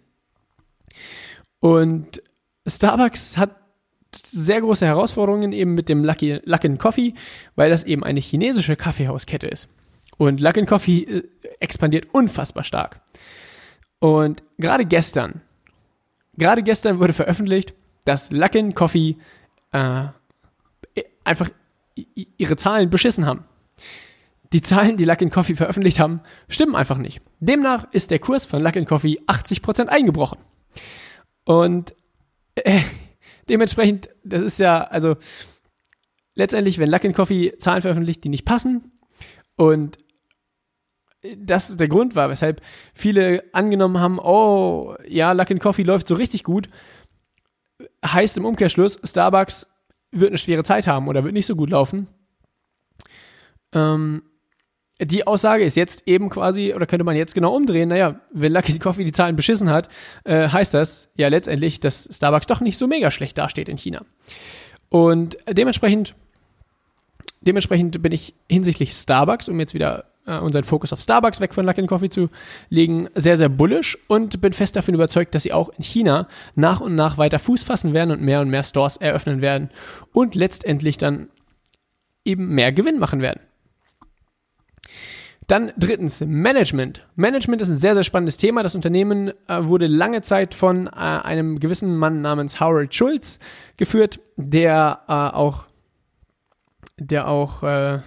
Und 1.61 2.23
Starbucks 2.67 3.37
hat 3.37 3.57
sehr 4.25 4.61
große 4.61 4.87
Herausforderungen 4.87 5.53
eben 5.53 5.75
mit 5.75 5.89
dem 5.89 6.05
Luckin 6.05 6.79
Coffee, 6.79 7.15
weil 7.55 7.71
das 7.71 7.85
eben 7.85 8.05
eine 8.05 8.21
chinesische 8.21 8.77
Kaffeehauskette 8.77 9.47
ist. 9.47 9.69
Und 10.19 10.41
Luckin 10.41 10.67
Coffee 10.67 11.03
äh, 11.03 11.23
expandiert 11.61 12.09
unfassbar 12.13 12.65
stark. 12.65 13.01
Und 13.99 14.43
gerade 14.59 14.85
gestern, 14.85 15.43
gerade 16.37 16.63
gestern 16.63 16.99
wurde 16.99 17.13
veröffentlicht, 17.13 17.75
dass 18.05 18.31
Luckin 18.31 18.75
Coffee 18.75 19.17
äh, 19.73 20.07
einfach 21.25 21.51
ihre 22.37 22.57
Zahlen 22.57 22.91
beschissen 22.91 23.27
haben. 23.27 23.45
die 24.53 24.63
Zahlen, 24.63 24.97
die 24.97 25.05
Luckin 25.05 25.31
Coffee 25.31 25.57
veröffentlicht 25.57 25.99
haben, 25.99 26.21
stimmen 26.49 26.77
einfach 26.77 26.99
nicht. 26.99 27.21
Demnach 27.41 27.89
ist 27.93 28.11
der 28.11 28.21
Kurs 28.21 28.47
von 28.47 28.63
Luckin 28.63 28.85
Coffee 28.85 29.19
80% 29.27 29.87
eingebrochen. 29.89 30.39
Und 31.45 31.95
äh, 32.55 32.81
dementsprechend, 33.49 34.09
das 34.25 34.43
ist 34.43 34.59
ja, 34.59 34.83
also 34.83 35.17
letztendlich, 36.35 36.79
wenn 36.79 36.91
Luckin 36.91 37.13
Coffee 37.13 37.57
Zahlen 37.59 37.83
veröffentlicht, 37.83 38.23
die 38.23 38.29
nicht 38.29 38.45
passen 38.45 38.93
und 39.57 39.99
das 41.39 41.71
ist 41.71 41.81
der 41.81 41.89
Grund 41.89 42.15
war, 42.15 42.29
weshalb 42.31 42.61
viele 42.95 43.45
angenommen 43.53 44.01
haben, 44.01 44.19
oh, 44.19 44.95
ja, 45.07 45.33
Luckin 45.33 45.59
Coffee 45.59 45.83
läuft 45.83 46.09
so 46.09 46.15
richtig 46.15 46.45
gut, 46.45 46.69
heißt 48.05 48.39
im 48.39 48.45
Umkehrschluss, 48.45 48.99
Starbucks 49.03 49.67
wird 50.13 50.31
eine 50.31 50.39
schwere 50.39 50.65
Zeit 50.65 50.87
haben 50.87 51.09
oder 51.09 51.25
wird 51.25 51.35
nicht 51.35 51.47
so 51.47 51.57
gut 51.57 51.71
laufen. 51.71 52.09
Ähm, 53.73 54.23
die 55.01 55.27
Aussage 55.27 55.65
ist 55.65 55.77
jetzt 55.77 56.09
eben 56.09 56.31
quasi, 56.31 56.73
oder 56.75 56.87
könnte 56.87 57.05
man 57.05 57.17
jetzt 57.17 57.35
genau 57.35 57.55
umdrehen, 57.55 57.91
naja, 57.91 58.21
wenn 58.33 58.53
Lucky 58.53 58.79
Coffee 58.79 59.05
die 59.05 59.13
Zahlen 59.13 59.37
beschissen 59.37 59.71
hat, 59.71 59.89
äh, 60.25 60.49
heißt 60.49 60.73
das 60.73 61.11
ja 61.17 61.29
letztendlich, 61.29 61.81
dass 61.81 62.09
Starbucks 62.11 62.47
doch 62.47 62.61
nicht 62.61 62.79
so 62.79 62.87
mega 62.87 63.11
schlecht 63.11 63.37
dasteht 63.37 63.69
in 63.69 63.77
China. 63.77 64.07
Und 64.89 65.37
dementsprechend, 65.49 66.15
dementsprechend 67.43 68.01
bin 68.03 68.13
ich 68.13 68.35
hinsichtlich 68.51 68.93
Starbucks, 68.93 69.49
um 69.51 69.61
jetzt 69.61 69.75
wieder 69.75 70.07
äh, 70.27 70.39
unseren 70.39 70.65
Fokus 70.65 70.93
auf 70.93 71.01
Starbucks 71.01 71.41
weg 71.41 71.55
von 71.55 71.65
Lucky 71.65 71.87
Coffee 71.87 72.11
zu 72.11 72.29
legen, 72.69 73.09
sehr, 73.15 73.39
sehr 73.39 73.49
bullish 73.49 73.97
und 74.09 74.41
bin 74.41 74.53
fest 74.53 74.77
davon 74.77 74.95
überzeugt, 74.95 75.35
dass 75.35 75.45
sie 75.45 75.53
auch 75.53 75.71
in 75.71 75.83
China 75.83 76.29
nach 76.55 76.81
und 76.81 76.95
nach 76.95 77.19
weiter 77.19 77.39
Fuß 77.39 77.63
fassen 77.63 77.95
werden 77.95 78.11
und 78.11 78.23
mehr 78.23 78.41
und 78.41 78.51
mehr 78.51 78.65
Stores 78.65 78.97
eröffnen 78.97 79.43
werden 79.43 79.71
und 80.13 80.35
letztendlich 80.35 80.99
dann 80.99 81.29
eben 82.25 82.49
mehr 82.49 82.73
Gewinn 82.73 82.99
machen 82.99 83.23
werden. 83.23 83.41
Dann 85.47 85.73
drittens, 85.77 86.21
Management. 86.21 87.07
Management 87.15 87.63
ist 87.63 87.69
ein 87.69 87.79
sehr, 87.79 87.95
sehr 87.95 88.03
spannendes 88.03 88.37
Thema. 88.37 88.65
Das 88.65 88.75
Unternehmen 88.75 89.29
äh, 89.47 89.63
wurde 89.63 89.87
lange 89.87 90.23
Zeit 90.23 90.55
von 90.55 90.89
äh, 90.89 90.91
einem 90.91 91.61
gewissen 91.61 91.97
Mann 91.97 92.21
namens 92.21 92.59
Howard 92.59 92.93
Schulz 92.93 93.39
geführt, 93.77 94.19
der 94.37 95.03
äh, 95.07 95.13
auch, 95.13 95.67
der 96.99 97.29
auch 97.29 97.63
äh, 97.63 98.01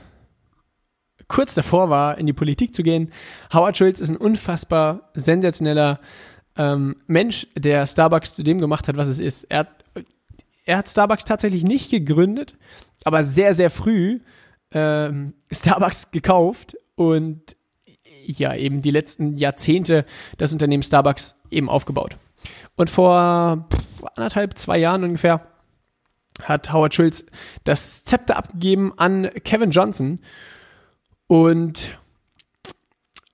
kurz 1.29 1.55
davor 1.55 1.89
war, 1.89 2.17
in 2.17 2.27
die 2.27 2.33
Politik 2.33 2.75
zu 2.75 2.83
gehen. 2.83 3.13
Howard 3.53 3.77
Schulz 3.77 4.01
ist 4.01 4.09
ein 4.09 4.17
unfassbar 4.17 5.09
sensationeller 5.13 6.01
ähm, 6.57 6.97
Mensch, 7.07 7.47
der 7.55 7.87
Starbucks 7.87 8.35
zu 8.35 8.43
dem 8.43 8.59
gemacht 8.59 8.89
hat, 8.89 8.97
was 8.97 9.07
es 9.07 9.19
ist. 9.19 9.45
Er 9.45 9.59
hat, 9.59 9.69
er 10.65 10.77
hat 10.77 10.89
Starbucks 10.89 11.23
tatsächlich 11.23 11.63
nicht 11.63 11.89
gegründet, 11.89 12.57
aber 13.05 13.23
sehr, 13.23 13.55
sehr 13.55 13.69
früh 13.69 14.19
ähm, 14.71 15.33
Starbucks 15.51 16.11
gekauft 16.11 16.75
und 16.95 17.55
ja, 18.25 18.53
eben 18.53 18.81
die 18.81 18.91
letzten 18.91 19.37
Jahrzehnte 19.37 20.05
das 20.37 20.51
Unternehmen 20.51 20.83
Starbucks 20.83 21.35
eben 21.49 21.69
aufgebaut. 21.69 22.17
Und 22.75 22.89
vor 22.89 23.67
anderthalb, 24.15 24.57
zwei 24.57 24.77
Jahren 24.77 25.03
ungefähr 25.03 25.47
hat 26.43 26.71
Howard 26.71 26.93
Schulz 26.93 27.25
das 27.63 28.03
Zepter 28.03 28.37
abgegeben 28.37 28.93
an 28.97 29.29
Kevin 29.43 29.71
Johnson. 29.71 30.19
Und 31.29 31.97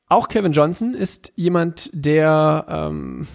auch 0.08 0.28
Kevin 0.28 0.52
Johnson 0.52 0.94
ist 0.94 1.32
jemand, 1.36 1.90
der 1.94 2.66
ähm, 2.68 3.26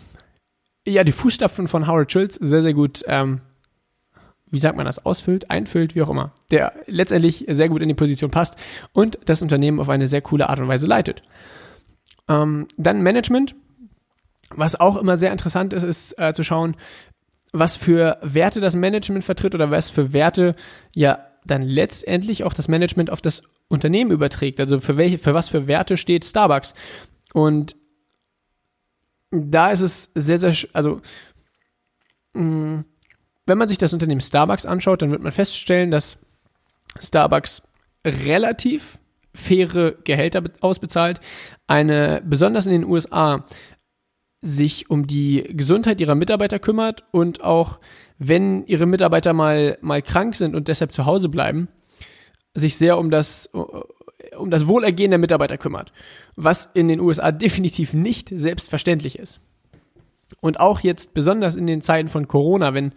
ja 0.87 1.03
die 1.03 1.13
Fußstapfen 1.13 1.67
von 1.67 1.89
Howard 1.89 2.13
Schulz 2.13 2.37
sehr, 2.37 2.63
sehr 2.63 2.75
gut 2.75 3.03
ähm, 3.09 3.41
wie 4.51 4.59
sagt 4.59 4.77
man 4.77 4.87
das, 4.87 5.05
ausfüllt, 5.05 5.51
einfüllt, 5.51 5.95
wie 5.95 6.03
auch 6.03 6.11
immer, 6.11 6.33
der 6.51 6.73
letztendlich 6.87 7.45
sehr 7.49 7.69
gut 7.69 7.83
in 7.83 7.89
die 7.89 7.95
Position 7.95 8.31
passt 8.31 8.57
und 8.93 9.19
das 9.25 9.43
Unternehmen 9.43 9.81
auf 9.81 9.89
eine 9.89 10.07
sehr 10.07 10.23
coole 10.23 10.49
Art 10.49 10.59
und 10.61 10.69
Weise 10.69 10.87
leitet. 10.87 11.23
Ähm, 12.29 12.67
dann 12.77 13.03
Management. 13.03 13.55
Was 14.53 14.79
auch 14.79 14.97
immer 14.97 15.17
sehr 15.17 15.31
interessant 15.31 15.73
ist, 15.73 15.85
ist 15.85 16.19
äh, 16.19 16.35
zu 16.35 16.43
schauen, 16.43 16.77
was 17.53 17.77
für 17.77 18.19
Werte 18.21 18.61
das 18.61 18.75
Management 18.75 19.25
vertritt 19.25 19.55
oder 19.55 19.71
was 19.71 19.91
für 19.91 20.13
Werte 20.13 20.57
ja 20.93 21.21
dann 21.45 21.63
letztendlich 21.63 22.43
auch 22.43 22.53
das 22.53 22.67
Management 22.67 23.11
auf 23.11 23.21
das 23.21 23.43
Unternehmen 23.71 24.11
überträgt. 24.11 24.61
Also 24.61 24.81
für 24.81 24.97
welche, 24.97 25.19
für 25.19 25.33
was 25.33 25.49
für 25.49 25.67
Werte 25.67 25.97
steht 25.97 26.25
Starbucks. 26.25 26.75
Und 27.33 27.77
da 29.31 29.71
ist 29.71 29.81
es 29.81 30.11
sehr, 30.15 30.39
sehr, 30.39 30.55
also 30.73 31.01
mm, 32.35 32.81
wenn 33.47 33.59
man 33.59 33.69
sich 33.69 33.79
das 33.79 33.95
Unternehmen 33.95 34.21
Starbucks 34.21 34.67
anschaut, 34.67 35.03
dann 35.03 35.13
wird 35.13 35.23
man 35.23 35.33
feststellen, 35.33 35.91
dass 35.91 36.19
Starbucks 36.99 37.63
relativ 38.05 38.99
faire 39.33 39.93
Gehälter 40.03 40.43
ausbezahlt, 40.61 41.21
eine 41.69 42.23
besonders 42.25 42.67
in 42.67 42.73
den 42.73 42.85
USA 42.85 43.45
sich 44.43 44.91
um 44.91 45.07
die 45.07 45.45
Gesundheit 45.51 46.01
ihrer 46.01 46.15
Mitarbeiter 46.15 46.59
kümmert 46.59 47.05
und 47.13 47.43
auch 47.43 47.79
wenn 48.19 48.65
ihre 48.67 48.87
Mitarbeiter 48.87 49.33
mal 49.33 49.79
mal 49.81 50.03
krank 50.03 50.35
sind 50.35 50.55
und 50.55 50.69
deshalb 50.69 50.93
zu 50.93 51.07
Hause 51.07 51.29
bleiben, 51.29 51.69
sich 52.55 52.77
sehr 52.77 52.99
um 52.99 53.11
das 53.11 53.49
um 54.37 54.51
das 54.51 54.67
Wohlergehen 54.67 55.11
der 55.11 55.19
Mitarbeiter 55.19 55.59
kümmert, 55.59 55.93
was 56.37 56.69
in 56.75 56.89
den 56.89 57.01
USA 57.01 57.33
definitiv 57.33 57.95
nicht 57.95 58.33
selbstverständlich 58.35 59.19
ist. 59.19 59.41
Und 60.41 60.61
auch 60.61 60.81
jetzt 60.81 61.15
besonders 61.15 61.57
in 61.57 61.67
den 61.67 61.83
Zeiten 61.83 62.09
von 62.09 62.29
Corona, 62.29 62.75
wenn 62.75 62.93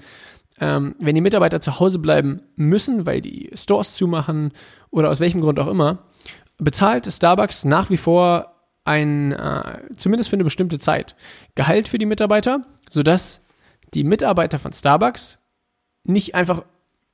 ähm, 0.59 0.95
wenn 0.99 1.15
die 1.15 1.21
Mitarbeiter 1.21 1.61
zu 1.61 1.79
Hause 1.79 1.99
bleiben 1.99 2.41
müssen, 2.55 3.05
weil 3.05 3.21
die 3.21 3.49
Stores 3.53 3.95
zumachen 3.95 4.53
oder 4.91 5.09
aus 5.09 5.19
welchem 5.19 5.41
Grund 5.41 5.59
auch 5.59 5.67
immer, 5.67 6.03
bezahlt 6.57 7.11
Starbucks 7.11 7.65
nach 7.65 7.89
wie 7.89 7.97
vor 7.97 8.53
ein, 8.85 9.31
äh, 9.31 9.79
zumindest 9.97 10.29
für 10.29 10.35
eine 10.35 10.43
bestimmte 10.43 10.79
Zeit, 10.79 11.15
Gehalt 11.55 11.87
für 11.87 11.97
die 11.97 12.05
Mitarbeiter, 12.05 12.65
sodass 12.89 13.41
die 13.93 14.03
Mitarbeiter 14.03 14.59
von 14.59 14.73
Starbucks 14.73 15.39
nicht 16.03 16.35
einfach 16.35 16.65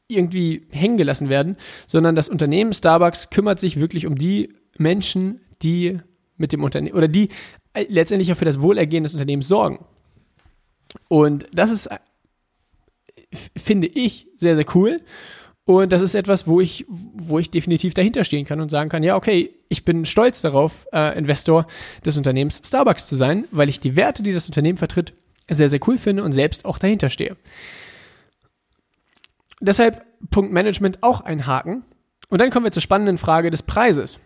irgendwie 0.10 0.68
hängen 0.72 0.98
gelassen 0.98 1.30
werden, 1.30 1.56
sondern 1.88 2.16
das 2.16 2.30
Unternehmen 2.30 2.74
Starbucks 2.74 3.30
kümmert 3.30 3.60
sich 3.60 3.80
wirklich 3.80 4.06
um 4.06 4.18
die 4.18 4.54
Menschen, 4.78 5.40
die 5.62 6.00
mit 6.38 6.52
dem 6.52 6.64
Unternehmen 6.64 6.98
oder 6.98 7.08
die 7.08 7.30
äh, 7.74 7.86
letztendlich 7.88 8.32
auch 8.32 8.38
für 8.38 8.46
das 8.46 8.60
Wohlergehen 8.60 9.04
des 9.04 9.14
Unternehmens 9.14 9.48
sorgen. 9.48 9.86
Und 11.08 11.46
das 11.54 11.70
ist 11.70 11.90
finde 13.58 13.88
ich 13.88 14.28
sehr, 14.38 14.56
sehr 14.56 14.66
cool. 14.76 15.02
Und 15.66 15.92
das 15.92 16.02
ist 16.02 16.16
etwas, 16.16 16.48
wo 16.48 16.60
ich, 16.60 16.86
wo 16.88 17.38
ich 17.38 17.52
definitiv 17.52 17.94
dahinter 17.94 18.24
stehen 18.24 18.46
kann 18.46 18.60
und 18.60 18.70
sagen 18.70 18.90
kann, 18.90 19.04
ja, 19.04 19.16
okay, 19.16 19.52
ich 19.68 19.86
bin 19.86 20.06
stolz 20.06 20.42
darauf, 20.42 20.88
äh, 20.92 21.16
Investor 21.18 21.68
des 22.04 22.18
Unternehmens 22.18 22.60
Starbucks 22.66 23.06
zu 23.06 23.16
sein, 23.16 23.46
weil 23.52 23.70
ich 23.70 23.80
die 23.80 23.96
Werte, 23.96 24.24
die 24.24 24.34
das 24.34 24.48
Unternehmen 24.48 24.80
vertritt, 24.80 25.14
sehr, 25.48 25.70
sehr 25.70 25.80
cool 25.88 26.00
finde 26.00 26.24
und 26.24 26.32
selbst 26.32 26.66
auch 26.66 26.80
dahinter 26.80 27.12
stehe. 27.12 27.38
Deshalb 29.60 30.06
Punkt 30.30 30.52
Management 30.52 31.04
auch 31.04 31.22
ein 31.22 31.46
Haken. 31.46 31.84
Und 32.30 32.40
dann 32.40 32.50
kommen 32.52 32.66
wir 32.66 32.72
zur 32.72 32.82
spannenden 32.82 33.18
Frage 33.18 33.52
des 33.52 33.64
Preises. 33.64 34.20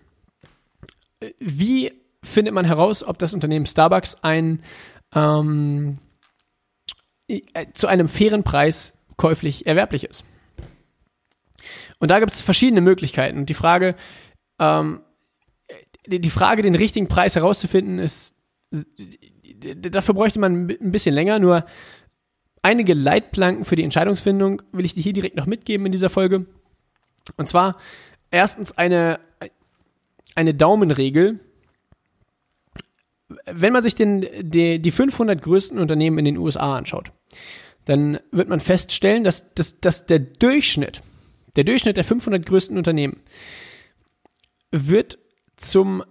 Wie 1.39 1.91
findet 2.23 2.53
man 2.53 2.65
heraus, 2.65 3.03
ob 3.03 3.17
das 3.17 3.33
Unternehmen 3.33 3.65
Starbucks 3.65 4.17
ein 4.21 4.61
ähm, 5.13 5.99
äh, 7.27 7.41
zu 7.73 7.87
einem 7.87 8.07
fairen 8.07 8.43
Preis 8.43 8.93
käuflich 9.17 9.65
erwerblich 9.65 10.03
ist. 10.05 10.23
Und 11.99 12.09
da 12.09 12.19
gibt 12.19 12.33
es 12.33 12.41
verschiedene 12.41 12.81
Möglichkeiten. 12.81 13.45
Die 13.45 13.53
Frage, 13.53 13.95
ähm, 14.59 15.01
die 16.05 16.29
Frage, 16.29 16.61
den 16.61 16.75
richtigen 16.75 17.07
Preis 17.07 17.35
herauszufinden, 17.35 17.99
ist, 17.99 18.33
dafür 18.71 20.13
bräuchte 20.13 20.39
man 20.39 20.69
ein 20.69 20.91
bisschen 20.91 21.15
länger. 21.15 21.39
Nur 21.39 21.65
einige 22.63 22.95
Leitplanken 22.95 23.65
für 23.65 23.75
die 23.75 23.83
Entscheidungsfindung 23.83 24.63
will 24.71 24.85
ich 24.85 24.95
dir 24.95 25.03
hier 25.03 25.13
direkt 25.13 25.35
noch 25.35 25.45
mitgeben 25.45 25.85
in 25.85 25.91
dieser 25.91 26.09
Folge. 26.09 26.47
Und 27.37 27.47
zwar 27.47 27.77
erstens 28.31 28.71
eine, 28.77 29.19
eine 30.33 30.55
Daumenregel, 30.55 31.39
wenn 33.45 33.73
man 33.73 33.83
sich 33.83 33.95
den, 33.95 34.25
die, 34.41 34.79
die 34.79 34.91
500 34.91 35.41
größten 35.41 35.77
Unternehmen 35.79 36.19
in 36.19 36.25
den 36.25 36.37
USA 36.37 36.75
anschaut, 36.75 37.11
dann 37.85 38.19
wird 38.31 38.49
man 38.49 38.59
feststellen, 38.59 39.23
dass, 39.23 39.53
dass, 39.53 39.79
dass 39.79 40.05
der 40.05 40.19
Durchschnitt, 40.19 41.01
der 41.55 41.63
Durchschnitt 41.63 41.97
der 41.97 42.05
500 42.05 42.45
größten 42.45 42.77
Unternehmen 42.77 43.21
wird 44.71 45.17
zum, 45.57 46.03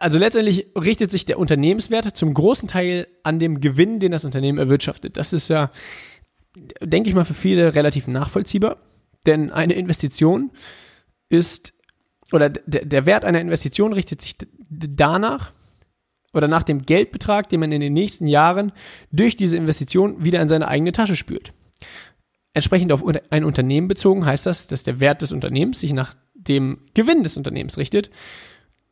also 0.00 0.18
letztendlich 0.18 0.66
richtet 0.76 1.10
sich 1.10 1.24
der 1.24 1.38
Unternehmenswert 1.38 2.16
zum 2.16 2.34
großen 2.34 2.68
Teil 2.68 3.06
an 3.22 3.38
dem 3.38 3.60
Gewinn, 3.60 4.00
den 4.00 4.12
das 4.12 4.24
Unternehmen 4.24 4.58
erwirtschaftet. 4.58 5.16
Das 5.16 5.32
ist 5.32 5.48
ja, 5.48 5.70
denke 6.80 7.08
ich 7.08 7.14
mal, 7.14 7.24
für 7.24 7.34
viele 7.34 7.74
relativ 7.74 8.06
nachvollziehbar, 8.06 8.78
denn 9.24 9.50
eine 9.50 9.74
Investition 9.74 10.50
ist, 11.28 11.72
oder 12.32 12.50
der, 12.50 12.84
der 12.84 13.06
Wert 13.06 13.24
einer 13.24 13.40
Investition 13.40 13.92
richtet 13.92 14.20
sich 14.20 14.36
danach, 14.68 15.52
oder 16.34 16.48
nach 16.48 16.64
dem 16.64 16.82
Geldbetrag, 16.82 17.48
den 17.48 17.60
man 17.60 17.72
in 17.72 17.80
den 17.80 17.94
nächsten 17.94 18.26
Jahren 18.26 18.72
durch 19.10 19.36
diese 19.36 19.56
Investition 19.56 20.22
wieder 20.22 20.42
in 20.42 20.48
seine 20.48 20.68
eigene 20.68 20.92
Tasche 20.92 21.16
spürt. 21.16 21.54
Entsprechend 22.52 22.92
auf 22.92 23.02
ein 23.30 23.44
Unternehmen 23.44 23.88
bezogen 23.88 24.26
heißt 24.26 24.44
das, 24.44 24.66
dass 24.66 24.82
der 24.82 25.00
Wert 25.00 25.22
des 25.22 25.32
Unternehmens 25.32 25.80
sich 25.80 25.94
nach 25.94 26.14
dem 26.34 26.80
Gewinn 26.92 27.22
des 27.22 27.38
Unternehmens 27.38 27.78
richtet. 27.78 28.10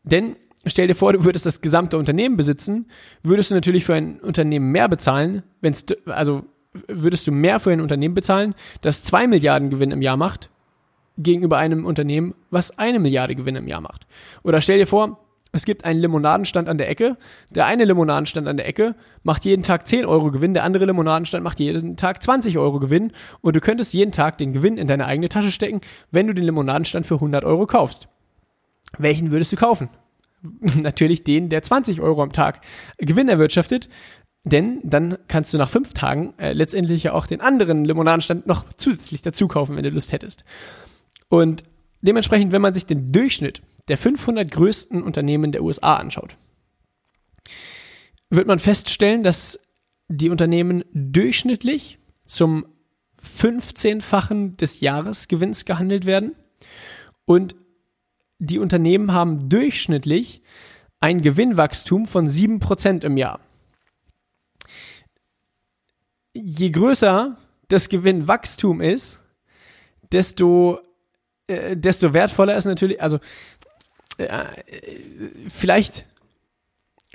Denn 0.02 0.37
stell 0.66 0.87
dir 0.87 0.94
vor, 0.94 1.12
du 1.12 1.25
würdest 1.25 1.47
das 1.47 1.61
gesamte 1.61 1.99
Unternehmen 1.99 2.37
besitzen, 2.37 2.87
würdest 3.23 3.50
du 3.50 3.54
natürlich 3.54 3.85
für 3.85 3.94
ein 3.94 4.21
Unternehmen 4.21 4.73
mehr 4.73 4.88
bezahlen, 4.88 5.42
wenn 5.61 5.73
es, 5.73 5.87
also 6.06 6.44
würdest 6.88 7.26
du 7.26 7.33
mehr 7.33 7.61
für 7.61 7.71
ein 7.71 7.80
Unternehmen 7.80 8.14
bezahlen, 8.14 8.54
das 8.80 9.02
zwei 9.02 9.26
Milliarden 9.26 9.71
Gewinn 9.71 9.90
im 9.90 10.02
Jahr 10.02 10.16
macht, 10.16 10.50
gegenüber 11.16 11.59
einem 11.59 11.85
Unternehmen, 11.87 12.35
was 12.50 12.78
eine 12.78 12.99
Milliarde 12.99 13.35
Gewinn 13.35 13.56
im 13.56 13.68
Jahr 13.68 13.80
macht. 13.80 14.06
Oder 14.42 14.61
stell 14.61 14.78
dir 14.78 14.87
vor, 14.87 15.21
es 15.52 15.64
gibt 15.64 15.85
einen 15.85 16.00
Limonadenstand 16.00 16.68
an 16.68 16.78
der 16.78 16.88
Ecke. 16.88 17.16
Der 17.50 17.66
eine 17.66 17.85
Limonadenstand 17.85 18.49
an 18.49 18.56
der 18.56 18.66
Ecke 18.66 18.97
macht 19.23 19.44
jeden 19.44 19.62
Tag 19.62 19.87
10 19.87 20.04
Euro 20.04 20.33
Gewinn, 20.33 20.52
der 20.52 20.64
andere 20.64 20.85
Limonadenstand 20.85 21.44
macht 21.44 21.61
jeden 21.61 21.97
Tag 21.97 22.25
20 22.25 22.59
Euro 22.59 22.80
Gewinn 22.80 23.12
und 23.40 23.54
du 23.54 23.61
könntest 23.61 23.94
jeden 23.94 24.11
Tag 24.11 24.38
den 24.38 24.52
Gewinn 24.52 24.78
in 24.78 24.88
deine 24.88 25.06
eigene 25.06 25.28
Tasche 25.28 25.52
stecken, 25.52 25.80
wenn 26.11 26.26
du 26.26 26.35
den 26.35 26.44
Limonadenstand 26.44 27.06
für 27.06 27.14
100 27.14 27.44
Euro 27.44 27.66
kaufst. 27.66 28.09
Welchen 28.99 29.30
würdest 29.30 29.52
du 29.52 29.56
kaufen? 29.56 29.88
Natürlich 30.82 31.24
den, 31.24 31.48
der 31.48 31.62
20 31.62 32.00
Euro 32.00 32.22
am 32.22 32.32
Tag 32.32 32.60
Gewinn 32.98 33.28
erwirtschaftet, 33.28 33.88
denn 34.44 34.80
dann 34.84 35.16
kannst 35.26 35.54
du 35.54 35.58
nach 35.58 35.70
fünf 35.70 35.94
Tagen 35.94 36.34
äh, 36.38 36.52
letztendlich 36.52 37.02
ja 37.04 37.12
auch 37.14 37.26
den 37.26 37.40
anderen 37.40 37.84
Limonadenstand 37.84 38.46
noch 38.46 38.64
zusätzlich 38.76 39.22
dazu 39.22 39.48
kaufen, 39.48 39.76
wenn 39.76 39.84
du 39.84 39.90
Lust 39.90 40.12
hättest. 40.12 40.44
Und 41.28 41.62
dementsprechend, 42.02 42.52
wenn 42.52 42.62
man 42.62 42.74
sich 42.74 42.84
den 42.84 43.10
Durchschnitt 43.10 43.62
der 43.88 43.96
500 43.96 44.50
größten 44.50 45.02
Unternehmen 45.02 45.52
der 45.52 45.62
USA 45.62 45.96
anschaut, 45.96 46.36
wird 48.28 48.46
man 48.46 48.58
feststellen, 48.58 49.22
dass 49.22 49.58
die 50.08 50.28
Unternehmen 50.28 50.84
durchschnittlich 50.92 51.98
zum 52.26 52.66
15-fachen 53.22 54.58
des 54.58 54.80
Jahresgewinns 54.80 55.64
gehandelt 55.64 56.04
werden 56.04 56.34
und 57.24 57.56
die 58.38 58.58
Unternehmen 58.58 59.12
haben 59.12 59.48
durchschnittlich 59.48 60.42
ein 61.00 61.22
Gewinnwachstum 61.22 62.06
von 62.06 62.28
7% 62.28 63.04
im 63.04 63.16
Jahr. 63.16 63.40
Je 66.32 66.70
größer 66.70 67.36
das 67.68 67.88
Gewinnwachstum 67.88 68.80
ist, 68.80 69.20
desto, 70.12 70.80
äh, 71.46 71.76
desto 71.76 72.14
wertvoller 72.14 72.56
ist 72.56 72.64
natürlich, 72.64 73.02
also 73.02 73.18
äh, 74.16 74.44
vielleicht, 75.48 76.06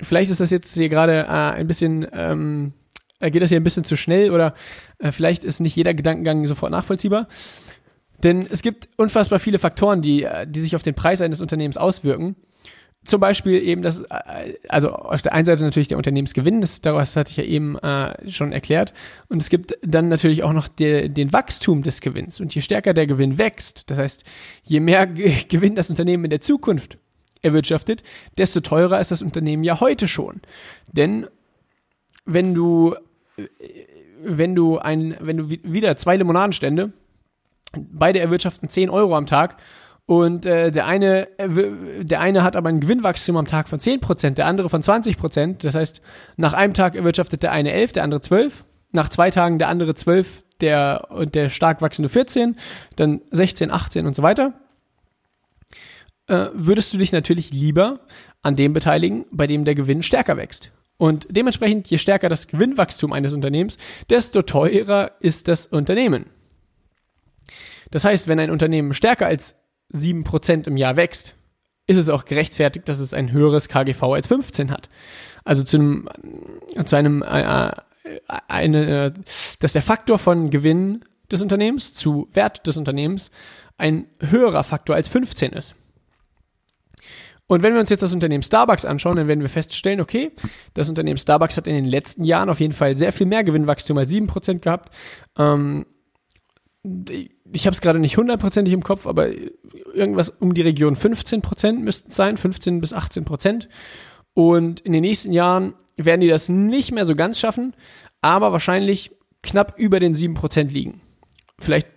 vielleicht 0.00 0.30
ist 0.30 0.40
das 0.40 0.50
jetzt 0.50 0.74
hier 0.74 0.88
gerade 0.88 1.22
äh, 1.22 1.26
ein 1.26 1.66
bisschen, 1.66 2.06
ähm, 2.12 2.72
äh, 3.18 3.30
geht 3.30 3.42
das 3.42 3.50
hier 3.50 3.60
ein 3.60 3.64
bisschen 3.64 3.84
zu 3.84 3.96
schnell 3.96 4.30
oder 4.30 4.54
äh, 4.98 5.12
vielleicht 5.12 5.44
ist 5.44 5.60
nicht 5.60 5.76
jeder 5.76 5.94
Gedankengang 5.94 6.46
sofort 6.46 6.72
nachvollziehbar. 6.72 7.28
Denn 8.22 8.46
es 8.50 8.62
gibt 8.62 8.88
unfassbar 8.96 9.38
viele 9.38 9.58
Faktoren, 9.58 10.02
die, 10.02 10.24
äh, 10.24 10.46
die 10.46 10.60
sich 10.60 10.76
auf 10.76 10.82
den 10.82 10.94
Preis 10.94 11.20
eines 11.20 11.40
Unternehmens 11.40 11.76
auswirken. 11.76 12.36
Zum 13.04 13.18
Beispiel 13.18 13.62
eben 13.62 13.80
das, 13.80 14.00
äh, 14.02 14.54
also 14.68 14.92
auf 14.92 15.22
der 15.22 15.32
einen 15.32 15.46
Seite 15.46 15.62
natürlich 15.62 15.88
der 15.88 15.96
Unternehmensgewinn, 15.96 16.60
das, 16.60 16.82
das 16.82 17.16
hatte 17.16 17.30
ich 17.30 17.38
ja 17.38 17.44
eben 17.44 17.78
äh, 17.78 18.30
schon 18.30 18.52
erklärt. 18.52 18.92
Und 19.28 19.40
es 19.40 19.48
gibt 19.48 19.78
dann 19.82 20.08
natürlich 20.08 20.42
auch 20.42 20.52
noch 20.52 20.68
der, 20.68 21.08
den 21.08 21.32
Wachstum 21.32 21.82
des 21.82 22.02
Gewinns. 22.02 22.40
Und 22.40 22.54
je 22.54 22.60
stärker 22.60 22.92
der 22.92 23.06
Gewinn 23.06 23.38
wächst, 23.38 23.84
das 23.86 23.98
heißt, 23.98 24.24
je 24.64 24.80
mehr 24.80 25.06
Gewinn 25.48 25.74
das 25.74 25.88
Unternehmen 25.88 26.24
in 26.24 26.30
der 26.30 26.42
Zukunft 26.42 26.98
erwirtschaftet, 27.42 28.02
desto 28.36 28.60
teurer 28.60 29.00
ist 29.00 29.10
das 29.10 29.22
Unternehmen 29.22 29.64
ja 29.64 29.80
heute 29.80 30.06
schon. 30.06 30.42
Denn 30.88 31.26
wenn 32.26 32.54
du, 32.54 32.94
wenn 34.22 34.54
du 34.54 34.78
ein, 34.78 35.16
wenn 35.20 35.38
du 35.38 35.48
wieder 35.48 35.96
zwei 35.96 36.16
Limonadenstände, 36.16 36.92
beide 37.72 38.20
erwirtschaften 38.20 38.68
10 38.68 38.90
Euro 38.90 39.16
am 39.16 39.26
Tag 39.26 39.56
und 40.10 40.44
äh, 40.44 40.72
der 40.72 40.88
eine, 40.88 41.28
äh, 41.38 42.04
der 42.04 42.20
eine 42.20 42.42
hat 42.42 42.56
aber 42.56 42.68
ein 42.68 42.80
Gewinnwachstum 42.80 43.36
am 43.36 43.46
Tag 43.46 43.68
von 43.68 43.78
10%, 43.78 44.30
der 44.30 44.46
andere 44.46 44.68
von 44.68 44.82
20%. 44.82 45.62
Das 45.62 45.76
heißt, 45.76 46.02
nach 46.36 46.52
einem 46.52 46.74
Tag 46.74 46.96
erwirtschaftet 46.96 47.44
der 47.44 47.52
eine 47.52 47.70
11, 47.70 47.92
der 47.92 48.02
andere 48.02 48.20
12. 48.20 48.64
Nach 48.90 49.08
zwei 49.08 49.30
Tagen 49.30 49.60
der 49.60 49.68
andere 49.68 49.94
12, 49.94 50.42
der 50.60 51.06
und 51.10 51.36
der 51.36 51.48
stark 51.48 51.80
wachsende 51.80 52.08
14, 52.08 52.56
dann 52.96 53.20
16, 53.30 53.70
18 53.70 54.04
und 54.04 54.16
so 54.16 54.24
weiter. 54.24 54.54
Äh, 56.26 56.46
würdest 56.54 56.92
du 56.92 56.98
dich 56.98 57.12
natürlich 57.12 57.52
lieber 57.52 58.00
an 58.42 58.56
dem 58.56 58.72
beteiligen, 58.72 59.26
bei 59.30 59.46
dem 59.46 59.64
der 59.64 59.76
Gewinn 59.76 60.02
stärker 60.02 60.36
wächst. 60.36 60.72
Und 60.96 61.28
dementsprechend, 61.30 61.86
je 61.86 61.98
stärker 61.98 62.28
das 62.28 62.48
Gewinnwachstum 62.48 63.12
eines 63.12 63.32
Unternehmens, 63.32 63.78
desto 64.10 64.42
teurer 64.42 65.12
ist 65.20 65.46
das 65.46 65.66
Unternehmen. 65.66 66.26
Das 67.90 68.04
heißt, 68.04 68.28
wenn 68.28 68.38
ein 68.38 68.50
Unternehmen 68.50 68.94
stärker 68.94 69.26
als 69.26 69.56
7% 69.92 70.66
im 70.66 70.76
Jahr 70.76 70.96
wächst, 70.96 71.34
ist 71.86 71.96
es 71.96 72.08
auch 72.08 72.24
gerechtfertigt, 72.24 72.88
dass 72.88 73.00
es 73.00 73.14
ein 73.14 73.32
höheres 73.32 73.68
KGV 73.68 74.02
als 74.04 74.28
15 74.28 74.70
hat. 74.70 74.88
Also 75.44 75.64
zu 75.64 75.76
einem, 75.76 76.08
zu 76.84 76.96
einem 76.96 77.22
äh, 77.22 77.70
äh, 78.04 78.18
eine, 78.48 79.06
äh, 79.06 79.12
dass 79.58 79.72
der 79.72 79.82
Faktor 79.82 80.18
von 80.18 80.50
Gewinn 80.50 81.04
des 81.30 81.42
Unternehmens 81.42 81.94
zu 81.94 82.28
Wert 82.32 82.66
des 82.66 82.76
Unternehmens 82.76 83.30
ein 83.78 84.06
höherer 84.20 84.64
Faktor 84.64 84.96
als 84.96 85.08
15 85.08 85.52
ist. 85.52 85.74
Und 87.46 87.62
wenn 87.64 87.72
wir 87.72 87.80
uns 87.80 87.90
jetzt 87.90 88.02
das 88.02 88.12
Unternehmen 88.12 88.44
Starbucks 88.44 88.84
anschauen, 88.84 89.16
dann 89.16 89.26
werden 89.26 89.40
wir 89.40 89.48
feststellen, 89.48 90.00
okay, 90.00 90.30
das 90.74 90.88
Unternehmen 90.88 91.18
Starbucks 91.18 91.56
hat 91.56 91.66
in 91.66 91.74
den 91.74 91.84
letzten 91.84 92.24
Jahren 92.24 92.48
auf 92.48 92.60
jeden 92.60 92.74
Fall 92.74 92.96
sehr 92.96 93.12
viel 93.12 93.26
mehr 93.26 93.42
Gewinnwachstum 93.42 93.98
als 93.98 94.12
7% 94.12 94.60
gehabt. 94.60 94.94
Ähm, 95.36 95.84
ich 97.52 97.66
habe 97.66 97.74
es 97.74 97.80
gerade 97.80 97.98
nicht 97.98 98.16
hundertprozentig 98.16 98.72
im 98.74 98.82
Kopf, 98.82 99.06
aber 99.06 99.28
irgendwas 99.94 100.30
um 100.30 100.54
die 100.54 100.62
Region 100.62 100.96
15 100.96 101.42
Prozent 101.42 101.82
müssten 101.82 102.10
es 102.10 102.16
sein, 102.16 102.36
15 102.36 102.80
bis 102.80 102.92
18 102.92 103.24
Prozent. 103.24 103.68
Und 104.34 104.80
in 104.80 104.92
den 104.92 105.02
nächsten 105.02 105.32
Jahren 105.32 105.74
werden 105.96 106.20
die 106.20 106.28
das 106.28 106.48
nicht 106.48 106.92
mehr 106.92 107.06
so 107.06 107.14
ganz 107.14 107.38
schaffen, 107.38 107.74
aber 108.20 108.52
wahrscheinlich 108.52 109.12
knapp 109.42 109.78
über 109.78 110.00
den 110.00 110.14
7 110.14 110.34
Prozent 110.34 110.72
liegen. 110.72 111.00
Vielleicht 111.58 111.88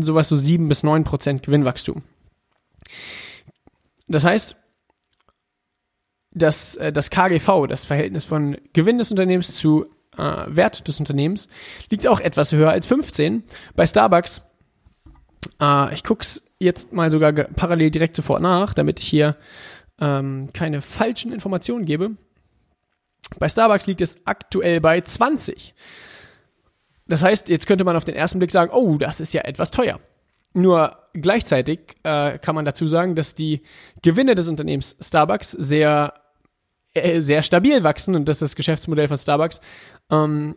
sowas 0.00 0.28
so 0.28 0.36
7 0.36 0.68
bis 0.68 0.82
9 0.82 1.04
Prozent 1.04 1.42
Gewinnwachstum. 1.42 2.02
Das 4.06 4.24
heißt, 4.24 4.56
dass 6.32 6.76
äh, 6.76 6.92
das 6.92 7.10
KGV, 7.10 7.66
das 7.68 7.84
Verhältnis 7.84 8.24
von 8.24 8.56
Gewinn 8.72 8.98
des 8.98 9.10
Unternehmens 9.10 9.54
zu 9.54 9.86
äh, 10.16 10.44
Wert 10.48 10.86
des 10.88 10.98
Unternehmens 10.98 11.48
liegt 11.90 12.06
auch 12.06 12.20
etwas 12.20 12.52
höher 12.52 12.70
als 12.70 12.86
15. 12.86 13.44
Bei 13.74 13.86
Starbucks, 13.86 14.42
äh, 15.60 15.94
ich 15.94 16.04
guck's 16.04 16.42
jetzt 16.58 16.92
mal 16.92 17.10
sogar 17.10 17.32
parallel 17.32 17.90
direkt 17.90 18.16
sofort 18.16 18.42
nach, 18.42 18.74
damit 18.74 19.00
ich 19.00 19.06
hier 19.06 19.36
ähm, 20.00 20.50
keine 20.52 20.80
falschen 20.80 21.32
Informationen 21.32 21.84
gebe. 21.84 22.16
Bei 23.38 23.48
Starbucks 23.48 23.86
liegt 23.86 24.00
es 24.00 24.26
aktuell 24.26 24.80
bei 24.80 25.00
20. 25.00 25.74
Das 27.06 27.22
heißt, 27.22 27.48
jetzt 27.48 27.66
könnte 27.66 27.84
man 27.84 27.96
auf 27.96 28.04
den 28.04 28.14
ersten 28.14 28.38
Blick 28.38 28.52
sagen, 28.52 28.70
oh, 28.72 28.98
das 28.98 29.20
ist 29.20 29.32
ja 29.32 29.42
etwas 29.42 29.70
teuer. 29.70 30.00
Nur 30.54 30.96
gleichzeitig 31.14 31.96
äh, 32.04 32.38
kann 32.38 32.54
man 32.54 32.64
dazu 32.64 32.86
sagen, 32.86 33.14
dass 33.14 33.34
die 33.34 33.62
Gewinne 34.02 34.34
des 34.34 34.48
Unternehmens 34.48 34.96
Starbucks 35.00 35.52
sehr 35.52 36.14
äh, 36.94 37.20
sehr 37.20 37.42
stabil 37.42 37.82
wachsen 37.82 38.14
und 38.14 38.26
dass 38.26 38.38
das 38.38 38.56
Geschäftsmodell 38.56 39.08
von 39.08 39.18
Starbucks 39.18 39.60
ähm, 40.10 40.56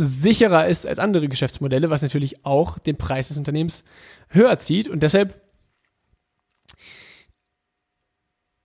sicherer 0.00 0.68
ist 0.68 0.86
als 0.86 1.00
andere 1.00 1.28
Geschäftsmodelle, 1.28 1.90
was 1.90 2.02
natürlich 2.02 2.44
auch 2.44 2.78
den 2.78 2.96
Preis 2.96 3.28
des 3.28 3.36
Unternehmens 3.36 3.82
höher 4.28 4.58
zieht 4.60 4.88
und 4.88 5.02
deshalb 5.02 5.40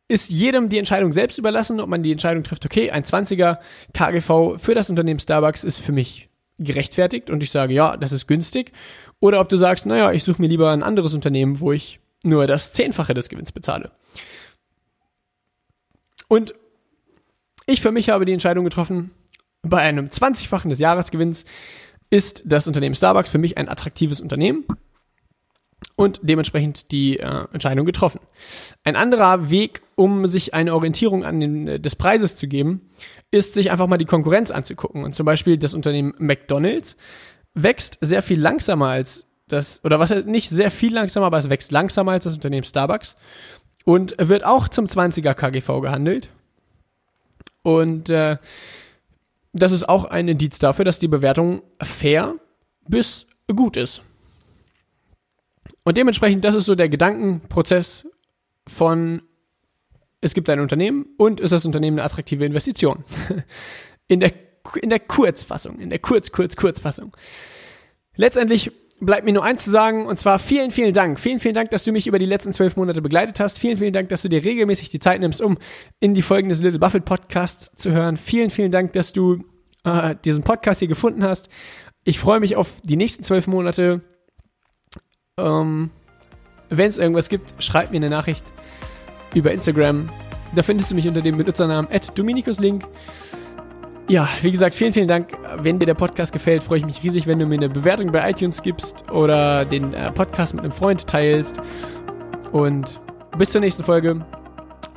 ist 0.07 0.29
jedem 0.29 0.69
die 0.69 0.77
Entscheidung 0.77 1.11
selbst 1.11 1.39
überlassen, 1.39 1.79
ob 1.79 1.89
man 1.89 2.03
die 2.03 2.11
Entscheidung 2.11 2.43
trifft, 2.43 2.65
okay, 2.65 2.91
ein 2.91 3.03
20er 3.03 3.57
KGV 3.93 4.61
für 4.61 4.75
das 4.75 4.91
Unternehmen 4.91 5.19
Starbucks 5.19 5.63
ist 5.63 5.79
für 5.79 5.91
mich 5.91 6.29
gerechtfertigt 6.59 7.31
und 7.31 7.41
ich 7.41 7.49
sage, 7.49 7.73
ja, 7.73 7.97
das 7.97 8.11
ist 8.11 8.27
günstig. 8.27 8.71
Oder 9.19 9.39
ob 9.39 9.49
du 9.49 9.57
sagst, 9.57 9.87
naja, 9.87 10.11
ich 10.11 10.23
suche 10.23 10.39
mir 10.39 10.47
lieber 10.47 10.69
ein 10.69 10.83
anderes 10.83 11.15
Unternehmen, 11.15 11.59
wo 11.59 11.71
ich 11.71 11.99
nur 12.23 12.45
das 12.45 12.73
Zehnfache 12.73 13.15
des 13.15 13.29
Gewinns 13.29 13.51
bezahle. 13.51 13.91
Und 16.27 16.53
ich 17.65 17.81
für 17.81 17.91
mich 17.91 18.09
habe 18.09 18.25
die 18.25 18.33
Entscheidung 18.33 18.65
getroffen, 18.65 19.11
bei 19.63 19.79
einem 19.79 20.07
20-fachen 20.07 20.69
des 20.69 20.79
Jahresgewinns 20.79 21.45
ist 22.09 22.43
das 22.45 22.67
Unternehmen 22.67 22.95
Starbucks 22.95 23.29
für 23.29 23.39
mich 23.39 23.57
ein 23.57 23.69
attraktives 23.69 24.21
Unternehmen 24.21 24.65
und 25.95 26.19
dementsprechend 26.21 26.91
die 26.91 27.19
äh, 27.19 27.45
Entscheidung 27.51 27.85
getroffen. 27.85 28.19
Ein 28.83 28.95
anderer 28.95 29.49
Weg, 29.49 29.81
um 29.95 30.27
sich 30.27 30.53
eine 30.53 30.75
Orientierung 30.75 31.23
an 31.23 31.39
den, 31.39 31.67
äh, 31.67 31.79
des 31.79 31.95
Preises 31.95 32.35
zu 32.35 32.47
geben, 32.47 32.89
ist 33.31 33.53
sich 33.53 33.71
einfach 33.71 33.87
mal 33.87 33.97
die 33.97 34.05
Konkurrenz 34.05 34.51
anzugucken. 34.51 35.03
Und 35.03 35.15
zum 35.15 35.25
Beispiel 35.25 35.57
das 35.57 35.73
Unternehmen 35.73 36.13
McDonald's 36.17 36.95
wächst 37.53 37.97
sehr 38.01 38.21
viel 38.21 38.39
langsamer 38.39 38.87
als 38.87 39.25
das, 39.47 39.83
oder 39.83 39.99
was 39.99 40.11
nicht 40.25 40.49
sehr 40.49 40.71
viel 40.71 40.93
langsamer, 40.93 41.27
aber 41.27 41.37
es 41.37 41.49
wächst 41.49 41.71
langsamer 41.71 42.13
als 42.13 42.23
das 42.23 42.33
Unternehmen 42.33 42.65
Starbucks 42.65 43.15
und 43.85 44.15
wird 44.17 44.45
auch 44.45 44.67
zum 44.67 44.85
20er 44.85 45.33
KGV 45.33 45.81
gehandelt 45.81 46.29
und 47.61 48.09
äh, 48.09 48.37
das 49.53 49.71
ist 49.71 49.87
auch 49.87 50.05
ein 50.05 50.27
Indiz 50.27 50.59
dafür, 50.59 50.83
dass 50.83 50.99
die 50.99 51.07
Bewertung 51.07 51.61
fair 51.81 52.35
bis 52.87 53.27
gut 53.55 53.77
ist. 53.77 54.01
Und 55.83 55.97
dementsprechend, 55.97 56.43
das 56.43 56.55
ist 56.55 56.65
so 56.65 56.75
der 56.75 56.89
Gedankenprozess 56.89 58.07
von, 58.67 59.21
es 60.21 60.33
gibt 60.33 60.49
ein 60.49 60.59
Unternehmen 60.59 61.05
und 61.17 61.39
ist 61.39 61.51
das 61.51 61.65
Unternehmen 61.65 61.99
eine 61.99 62.05
attraktive 62.05 62.45
Investition. 62.45 63.03
In 64.09 64.19
der, 64.19 64.33
in 64.81 64.89
der 64.89 64.99
Kurzfassung, 64.99 65.79
in 65.79 65.89
der 65.89 65.97
Kurz, 65.97 66.31
Kurz, 66.31 66.57
Kurzfassung. 66.57 67.15
Letztendlich 68.15 68.71
bleibt 69.05 69.25
mir 69.25 69.33
nur 69.33 69.43
eins 69.43 69.63
zu 69.63 69.69
sagen, 69.69 70.05
und 70.05 70.17
zwar 70.17 70.39
vielen, 70.39 70.71
vielen 70.71 70.93
Dank. 70.93 71.19
Vielen, 71.19 71.39
vielen 71.39 71.53
Dank, 71.53 71.69
dass 71.71 71.83
du 71.83 71.91
mich 71.91 72.07
über 72.07 72.19
die 72.19 72.25
letzten 72.25 72.53
zwölf 72.53 72.75
Monate 72.75 73.01
begleitet 73.01 73.39
hast. 73.39 73.59
Vielen, 73.59 73.77
vielen 73.77 73.93
Dank, 73.93 74.09
dass 74.09 74.21
du 74.21 74.29
dir 74.29 74.43
regelmäßig 74.43 74.89
die 74.89 74.99
Zeit 74.99 75.19
nimmst, 75.21 75.41
um 75.41 75.57
in 75.99 76.13
die 76.13 76.21
Folgen 76.21 76.49
des 76.49 76.61
Little 76.61 76.79
Buffett 76.79 77.05
Podcasts 77.05 77.71
zu 77.75 77.91
hören. 77.91 78.17
Vielen, 78.17 78.49
vielen 78.49 78.71
Dank, 78.71 78.93
dass 78.93 79.13
du 79.13 79.43
äh, 79.83 80.15
diesen 80.23 80.43
Podcast 80.43 80.79
hier 80.79 80.87
gefunden 80.87 81.23
hast. 81.23 81.49
Ich 82.03 82.19
freue 82.19 82.39
mich 82.39 82.55
auf 82.55 82.73
die 82.83 82.97
nächsten 82.97 83.23
zwölf 83.23 83.47
Monate. 83.47 84.01
Ähm, 85.37 85.89
Wenn 86.69 86.89
es 86.89 86.97
irgendwas 86.97 87.29
gibt, 87.29 87.63
schreib 87.63 87.91
mir 87.91 87.97
eine 87.97 88.09
Nachricht 88.09 88.43
über 89.33 89.51
Instagram. 89.51 90.07
Da 90.55 90.63
findest 90.63 90.91
du 90.91 90.95
mich 90.95 91.07
unter 91.07 91.21
dem 91.21 91.37
Benutzernamen 91.37 91.89
@dominikuslink. 92.15 92.85
Ja, 94.09 94.27
wie 94.41 94.51
gesagt, 94.51 94.75
vielen, 94.75 94.91
vielen 94.91 95.07
Dank. 95.07 95.37
Wenn 95.59 95.79
dir 95.79 95.85
der 95.85 95.93
Podcast 95.93 96.33
gefällt, 96.33 96.61
freue 96.61 96.79
ich 96.79 96.85
mich 96.85 97.03
riesig, 97.03 97.25
wenn 97.25 97.39
du 97.39 97.45
mir 97.45 97.55
eine 97.55 97.69
Bewertung 97.69 98.07
bei 98.11 98.29
iTunes 98.29 98.61
gibst 98.61 99.09
oder 99.11 99.63
den 99.63 99.93
äh, 99.93 100.11
Podcast 100.11 100.53
mit 100.53 100.63
einem 100.63 100.73
Freund 100.73 101.07
teilst. 101.07 101.61
Und 102.51 102.99
bis 103.37 103.51
zur 103.51 103.61
nächsten 103.61 103.83
Folge. 103.83 104.25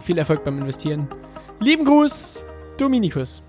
Viel 0.03 0.19
Erfolg 0.19 0.45
beim 0.45 0.59
Investieren. 0.59 1.09
Lieben 1.61 1.85
Gruß, 1.85 2.45
Dominikus. 2.79 3.43